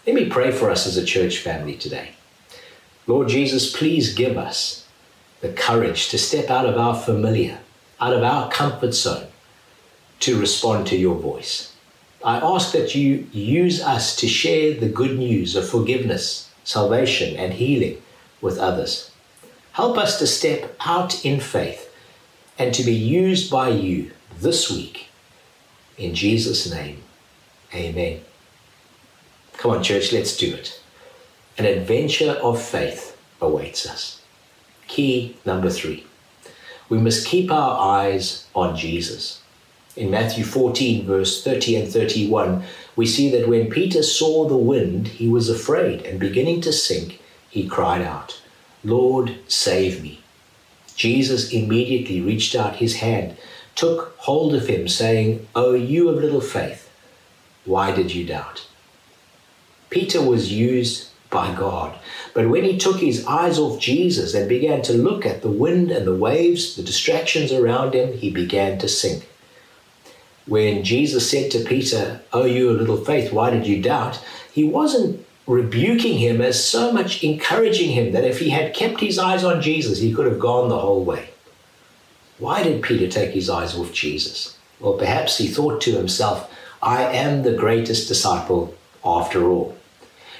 Let 0.07 0.15
me 0.15 0.27
pray 0.27 0.49
for 0.51 0.71
us 0.71 0.87
as 0.87 0.97
a 0.97 1.05
church 1.05 1.37
family 1.37 1.75
today. 1.75 2.16
Lord 3.07 3.29
Jesus, 3.29 3.73
please 3.73 4.13
give 4.13 4.37
us 4.37 4.85
the 5.39 5.53
courage 5.53 6.09
to 6.09 6.17
step 6.17 6.49
out 6.49 6.65
of 6.65 6.77
our 6.77 6.93
familiar, 6.93 7.59
out 8.01 8.13
of 8.13 8.21
our 8.21 8.51
comfort 8.51 8.93
zone, 8.93 9.27
to 10.19 10.39
respond 10.39 10.87
to 10.87 10.97
your 10.97 11.15
voice. 11.15 11.73
I 12.23 12.37
ask 12.37 12.73
that 12.73 12.95
you 12.95 13.27
use 13.31 13.81
us 13.81 14.15
to 14.17 14.27
share 14.27 14.73
the 14.73 14.89
good 14.89 15.17
news 15.17 15.55
of 15.55 15.69
forgiveness, 15.69 16.51
salvation, 16.65 17.37
and 17.37 17.53
healing 17.53 18.01
with 18.41 18.57
others. 18.57 19.11
Help 19.73 19.97
us 19.97 20.19
to 20.19 20.27
step 20.27 20.75
out 20.81 21.23
in 21.23 21.39
faith 21.39 21.93
and 22.59 22.73
to 22.73 22.83
be 22.83 22.93
used 22.93 23.49
by 23.49 23.69
you 23.69 24.11
this 24.39 24.69
week. 24.69 25.07
In 25.97 26.13
Jesus' 26.13 26.69
name, 26.69 27.03
amen. 27.73 28.21
Come 29.57 29.71
on, 29.71 29.83
church, 29.83 30.11
let's 30.11 30.35
do 30.35 30.53
it. 30.53 30.81
An 31.57 31.65
adventure 31.65 32.31
of 32.31 32.61
faith 32.61 33.17
awaits 33.41 33.87
us. 33.87 34.21
Key 34.87 35.35
number 35.45 35.69
three 35.69 36.05
we 36.89 36.97
must 36.97 37.27
keep 37.27 37.51
our 37.51 37.79
eyes 37.79 38.47
on 38.55 38.75
Jesus. 38.75 39.41
In 39.95 40.11
Matthew 40.11 40.45
14, 40.45 41.05
verse 41.05 41.43
30 41.43 41.75
and 41.75 41.91
31, 41.91 42.63
we 42.95 43.05
see 43.05 43.29
that 43.31 43.47
when 43.47 43.69
Peter 43.69 44.03
saw 44.03 44.47
the 44.47 44.55
wind, 44.55 45.07
he 45.07 45.27
was 45.27 45.49
afraid, 45.49 46.03
and 46.03 46.19
beginning 46.19 46.61
to 46.61 46.71
sink, 46.71 47.19
he 47.49 47.67
cried 47.67 48.01
out, 48.01 48.41
Lord, 48.83 49.37
save 49.47 50.01
me. 50.01 50.21
Jesus 50.95 51.51
immediately 51.51 52.21
reached 52.21 52.55
out 52.55 52.77
his 52.77 52.97
hand, 52.97 53.35
took 53.75 54.15
hold 54.19 54.53
of 54.53 54.67
him, 54.67 54.87
saying, 54.87 55.47
O 55.55 55.73
you 55.73 56.09
of 56.09 56.21
little 56.21 56.41
faith, 56.41 56.89
why 57.65 57.91
did 57.91 58.13
you 58.13 58.25
doubt? 58.25 58.67
Peter 59.89 60.21
was 60.21 60.53
used 60.53 61.09
by 61.29 61.53
God. 61.53 61.97
But 62.33 62.49
when 62.49 62.63
he 62.63 62.77
took 62.77 62.99
his 62.99 63.25
eyes 63.25 63.59
off 63.59 63.79
Jesus 63.79 64.33
and 64.33 64.47
began 64.47 64.81
to 64.83 64.93
look 64.93 65.25
at 65.25 65.41
the 65.41 65.49
wind 65.49 65.91
and 65.91 66.05
the 66.05 66.15
waves, 66.15 66.75
the 66.75 66.83
distractions 66.83 67.51
around 67.51 67.93
him, 67.93 68.17
he 68.17 68.29
began 68.29 68.77
to 68.79 68.87
sink. 68.87 69.27
When 70.45 70.83
Jesus 70.83 71.29
said 71.29 71.51
to 71.51 71.63
Peter, 71.63 72.21
Oh, 72.31 72.45
you 72.45 72.69
of 72.69 72.79
little 72.79 73.03
faith, 73.03 73.33
why 73.33 73.49
did 73.49 73.67
you 73.67 73.81
doubt? 73.81 74.23
He 74.53 74.63
wasn't 74.63 75.25
rebuking 75.45 76.17
him 76.17 76.41
as 76.41 76.63
so 76.63 76.91
much 76.91 77.23
encouraging 77.23 77.91
him 77.91 78.11
that 78.11 78.25
if 78.25 78.39
he 78.39 78.49
had 78.49 78.73
kept 78.73 78.99
his 78.99 79.19
eyes 79.19 79.43
on 79.43 79.61
Jesus, 79.61 79.99
he 79.99 80.13
could 80.13 80.25
have 80.25 80.39
gone 80.39 80.69
the 80.69 80.79
whole 80.79 81.03
way. 81.03 81.29
Why 82.37 82.63
did 82.63 82.83
Peter 82.83 83.07
take 83.07 83.31
his 83.31 83.49
eyes 83.49 83.75
off 83.75 83.91
Jesus? 83.91 84.57
Well, 84.79 84.93
perhaps 84.93 85.37
he 85.37 85.47
thought 85.47 85.81
to 85.81 85.97
himself, 85.97 86.51
I 86.81 87.03
am 87.03 87.43
the 87.43 87.53
greatest 87.53 88.07
disciple 88.07 88.75
after 89.03 89.49
all. 89.49 89.76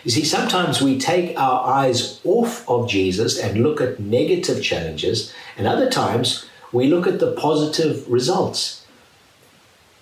You 0.08 0.14
see, 0.14 0.24
sometimes 0.24 0.82
we 0.82 0.98
take 0.98 1.38
our 1.38 1.68
eyes 1.68 2.22
off 2.24 2.66
of 2.70 2.88
Jesus 2.88 3.38
and 3.38 3.62
look 3.62 3.82
at 3.82 4.00
negative 4.00 4.64
challenges, 4.64 5.34
and 5.58 5.68
other 5.68 5.90
times 5.90 6.48
we 6.72 6.88
look 6.88 7.06
at 7.06 7.20
the 7.20 7.34
positive 7.34 8.10
results. 8.10 8.86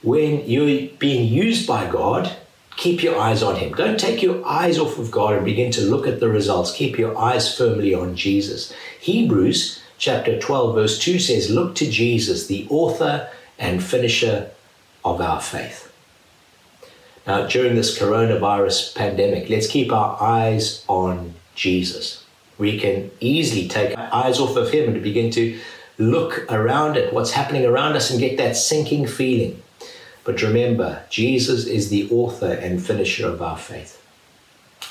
When 0.04 0.48
you're 0.48 0.90
being 1.00 1.28
used 1.28 1.66
by 1.66 1.90
God, 1.90 2.38
keep 2.78 3.02
your 3.02 3.18
eyes 3.18 3.42
on 3.42 3.56
Him. 3.56 3.74
Don't 3.74 4.00
take 4.00 4.22
your 4.22 4.46
eyes 4.46 4.78
off 4.78 5.00
of 5.00 5.10
God 5.10 5.38
and 5.38 5.44
begin 5.44 5.72
to 5.72 5.82
look 5.82 6.06
at 6.06 6.20
the 6.20 6.30
results. 6.30 6.76
Keep 6.76 7.00
your 7.00 7.18
eyes 7.18 7.58
firmly 7.58 7.96
on 7.96 8.16
Jesus. 8.16 8.72
Hebrews 9.00 9.82
chapter 9.98 10.40
12, 10.40 10.76
verse 10.76 11.00
2 11.00 11.18
says, 11.18 11.50
Look 11.50 11.74
to 11.78 11.90
Jesus, 11.90 12.46
the 12.46 12.68
author 12.70 13.28
and 13.58 13.84
finisher 13.84 14.52
of 15.04 15.20
our 15.20 15.42
faith. 15.42 15.85
Now, 17.28 17.48
during 17.48 17.76
this 17.76 17.98
coronavirus 17.98 18.96
pandemic, 18.96 19.50
let's 19.50 19.68
keep 19.68 19.92
our 19.92 20.22
eyes 20.22 20.86
on 20.88 21.34
Jesus. 21.56 22.24
We 22.58 22.80
can 22.80 23.10
easily 23.20 23.68
take 23.68 23.98
our 23.98 24.14
eyes 24.14 24.40
off 24.40 24.56
of 24.56 24.72
Him 24.72 24.94
and 24.94 25.02
begin 25.02 25.32
to 25.32 25.60
look 25.98 26.46
around 26.52 26.98
at 26.98 27.14
what's 27.14 27.32
happening 27.32 27.66
around 27.66 27.96
us 27.96 28.12
and 28.12 28.20
get 28.20 28.38
that 28.38 28.56
sinking 28.56 29.08
feeling. 29.08 29.62
But 30.24 30.42
remember, 30.42 31.04
Jesus 31.10 31.66
is 31.66 31.90
the 31.90 32.10
author 32.12 32.52
and 32.52 32.86
finisher 32.86 33.28
of 33.28 33.42
our 33.42 33.58
faith. 33.58 34.02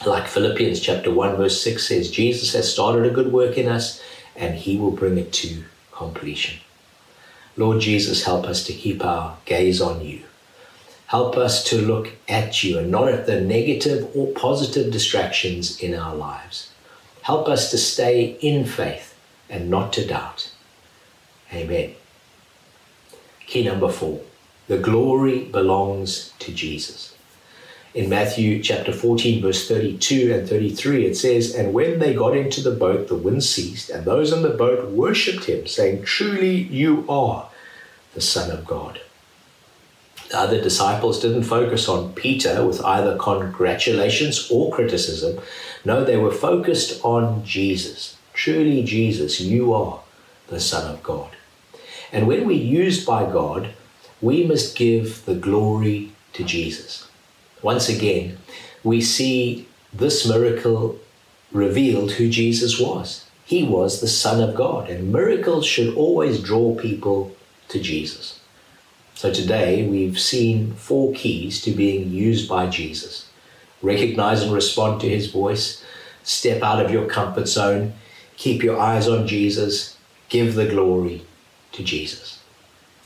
Like 0.05 0.27
Philippians 0.27 0.81
chapter 0.81 1.13
1, 1.13 1.37
verse 1.37 1.63
6 1.63 1.87
says, 1.87 2.11
Jesus 2.11 2.53
has 2.53 2.71
started 2.71 3.07
a 3.07 3.15
good 3.15 3.33
work 3.33 3.57
in 3.57 3.69
us 3.69 4.03
and 4.37 4.55
he 4.55 4.77
will 4.77 4.91
bring 4.91 5.19
it 5.19 5.33
to 5.35 5.65
completion. 5.93 6.61
Lord 7.57 7.81
Jesus, 7.81 8.25
help 8.25 8.47
us 8.47 8.65
to 8.65 8.73
keep 8.73 9.05
our 9.05 9.37
gaze 9.45 9.81
on 9.81 10.05
you. 10.05 10.25
Help 11.15 11.37
us 11.37 11.63
to 11.63 11.81
look 11.81 12.11
at 12.29 12.65
you 12.65 12.77
and 12.77 12.91
not 12.91 13.07
at 13.07 13.25
the 13.25 13.41
negative 13.41 14.11
or 14.17 14.33
positive 14.33 14.91
distractions 14.91 15.79
in 15.79 15.95
our 15.95 16.13
lives. 16.13 16.73
Help 17.23 17.47
us 17.47 17.71
to 17.71 17.79
stay 17.79 18.37
in 18.41 18.65
faith 18.65 19.15
and 19.49 19.71
not 19.71 19.93
to 19.93 20.05
doubt. 20.05 20.51
Amen. 21.53 21.95
Key 23.47 23.63
number 23.65 23.89
four 23.89 24.23
the 24.67 24.77
glory 24.77 25.45
belongs 25.45 26.33
to 26.41 26.53
Jesus. 26.53 27.15
In 27.95 28.09
Matthew 28.09 28.61
chapter 28.61 28.93
14, 28.93 29.41
verse 29.41 29.69
32 29.69 30.35
and 30.35 30.49
33, 30.49 31.07
it 31.07 31.17
says, 31.17 31.55
And 31.55 31.73
when 31.73 32.01
they 32.01 32.13
got 32.13 32.37
into 32.37 32.61
the 32.61 32.75
boat, 32.75 33.07
the 33.07 33.15
wind 33.15 33.45
ceased, 33.45 33.89
and 33.89 34.05
those 34.05 34.33
in 34.33 34.43
the 34.43 34.49
boat 34.49 34.91
worshipped 34.91 35.45
him, 35.45 35.69
saying, 35.69 36.03
Truly 36.03 36.57
you 36.57 37.05
are 37.09 37.49
the 38.15 38.21
Son 38.21 38.51
of 38.51 38.67
God. 38.67 39.01
The 40.31 40.39
other 40.39 40.61
disciples 40.61 41.21
didn't 41.21 41.45
focus 41.45 41.89
on 41.89 42.15
Peter 42.15 42.67
with 42.67 42.85
either 42.85 43.17
congratulations 43.19 44.49
or 44.51 44.73
criticism. 44.73 45.39
No, 45.85 46.05
they 46.05 46.17
were 46.17 46.33
focused 46.33 47.05
on 47.05 47.45
Jesus. 47.45 48.17
Truly, 48.33 48.83
Jesus, 48.83 49.41
you 49.41 49.73
are 49.75 50.01
the 50.49 50.61
Son 50.61 50.93
of 50.93 51.03
God. 51.03 51.37
And 52.13 52.27
when 52.27 52.47
we're 52.47 52.53
used 52.53 53.07
by 53.07 53.31
God, 53.31 53.71
we 54.21 54.47
must 54.47 54.77
give 54.77 55.25
the 55.27 55.35
glory 55.35 56.13
to 56.33 56.45
Jesus. 56.45 57.09
Once 57.63 57.89
again, 57.89 58.39
we 58.83 59.01
see 59.01 59.69
this 59.93 60.27
miracle 60.29 60.99
revealed 61.53 62.13
who 62.13 62.29
Jesus 62.29 62.81
was. 62.81 63.25
He 63.45 63.63
was 63.63 64.01
the 64.01 64.09
Son 64.09 64.43
of 64.43 64.55
God, 64.55 64.89
and 64.89 65.13
miracles 65.13 65.67
should 65.67 65.95
always 65.95 66.43
draw 66.43 66.75
people 66.75 67.37
to 67.69 67.81
Jesus. 67.81 68.41
So 69.15 69.33
today 69.33 69.87
we've 69.87 70.19
seen 70.19 70.73
four 70.75 71.13
keys 71.13 71.63
to 71.63 71.71
being 71.71 72.11
used 72.11 72.49
by 72.49 72.69
Jesus 72.69 73.29
recognize 73.85 74.43
and 74.43 74.53
respond 74.53 75.01
to 75.01 75.09
his 75.09 75.31
voice, 75.31 75.85
step 76.23 76.63
out 76.63 76.85
of 76.85 76.91
your 76.91 77.07
comfort 77.07 77.47
zone, 77.47 77.93
keep 78.37 78.63
your 78.63 78.81
eyes 78.81 79.07
on 79.07 79.27
Jesus, 79.27 79.97
give 80.29 80.55
the 80.55 80.67
glory 80.67 81.25
to 81.73 81.85
Jesus. 81.85 82.41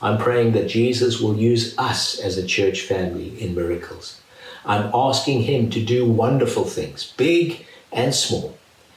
I'm 0.00 0.18
praying 0.18 0.52
that 0.52 0.68
Jesus 0.68 1.20
will 1.20 1.36
use 1.36 1.76
us 1.76 2.18
as 2.20 2.38
a 2.38 2.46
church 2.46 2.82
family 2.82 3.40
in 3.42 3.54
miracles. 3.54 4.20
I'm 4.64 4.90
asking 4.94 5.42
him 5.42 5.70
to 5.70 5.84
do 5.84 6.08
wonderful 6.08 6.64
things, 6.64 7.12
big 7.16 7.66
and 7.92 8.14
small, 8.14 8.56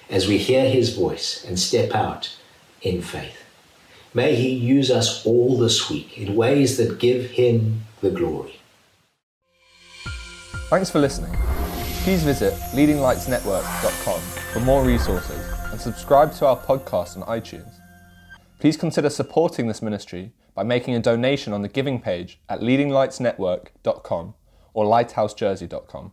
as 0.10 0.28
we 0.28 0.38
hear 0.38 0.69
his 0.69 0.95
voice 0.95 1.43
and 1.43 1.60
step 1.60 1.95
out 1.95 2.36
in 2.82 3.02
faith. 3.02 3.41
May 4.13 4.36
He 4.36 4.50
use 4.50 4.91
us 4.91 5.26
all 5.26 5.58
this 5.58 5.89
week 5.89 6.17
in 6.17 6.36
ways 6.36 6.78
that 6.78 7.00
give 7.00 7.32
Him 7.32 7.84
the 8.02 8.12
glory. 8.12 8.60
Thanks 10.69 10.89
for 10.89 11.00
listening. 11.00 11.36
Please 12.04 12.24
visit 12.24 12.54
leadinglightsnetwork.com 12.74 14.21
for 14.54 14.60
more 14.62 14.84
resources 14.84 15.45
and 15.71 15.80
subscribe 15.80 16.34
to 16.36 16.47
our 16.47 16.58
podcast 16.58 17.15
on 17.15 17.24
iTunes. 17.39 17.74
Please 18.60 18.78
consider 18.78 19.10
supporting 19.10 19.67
this 19.67 19.82
ministry 19.82 20.34
by 20.54 20.63
making 20.63 20.95
a 20.95 21.00
donation 21.00 21.54
on 21.54 21.62
the 21.62 21.67
giving 21.67 22.02
page 22.02 22.39
at 22.50 22.60
leadinglightsnetwork.com 22.60 24.34
or 24.74 24.86
lighthousejersey.com. 24.86 26.12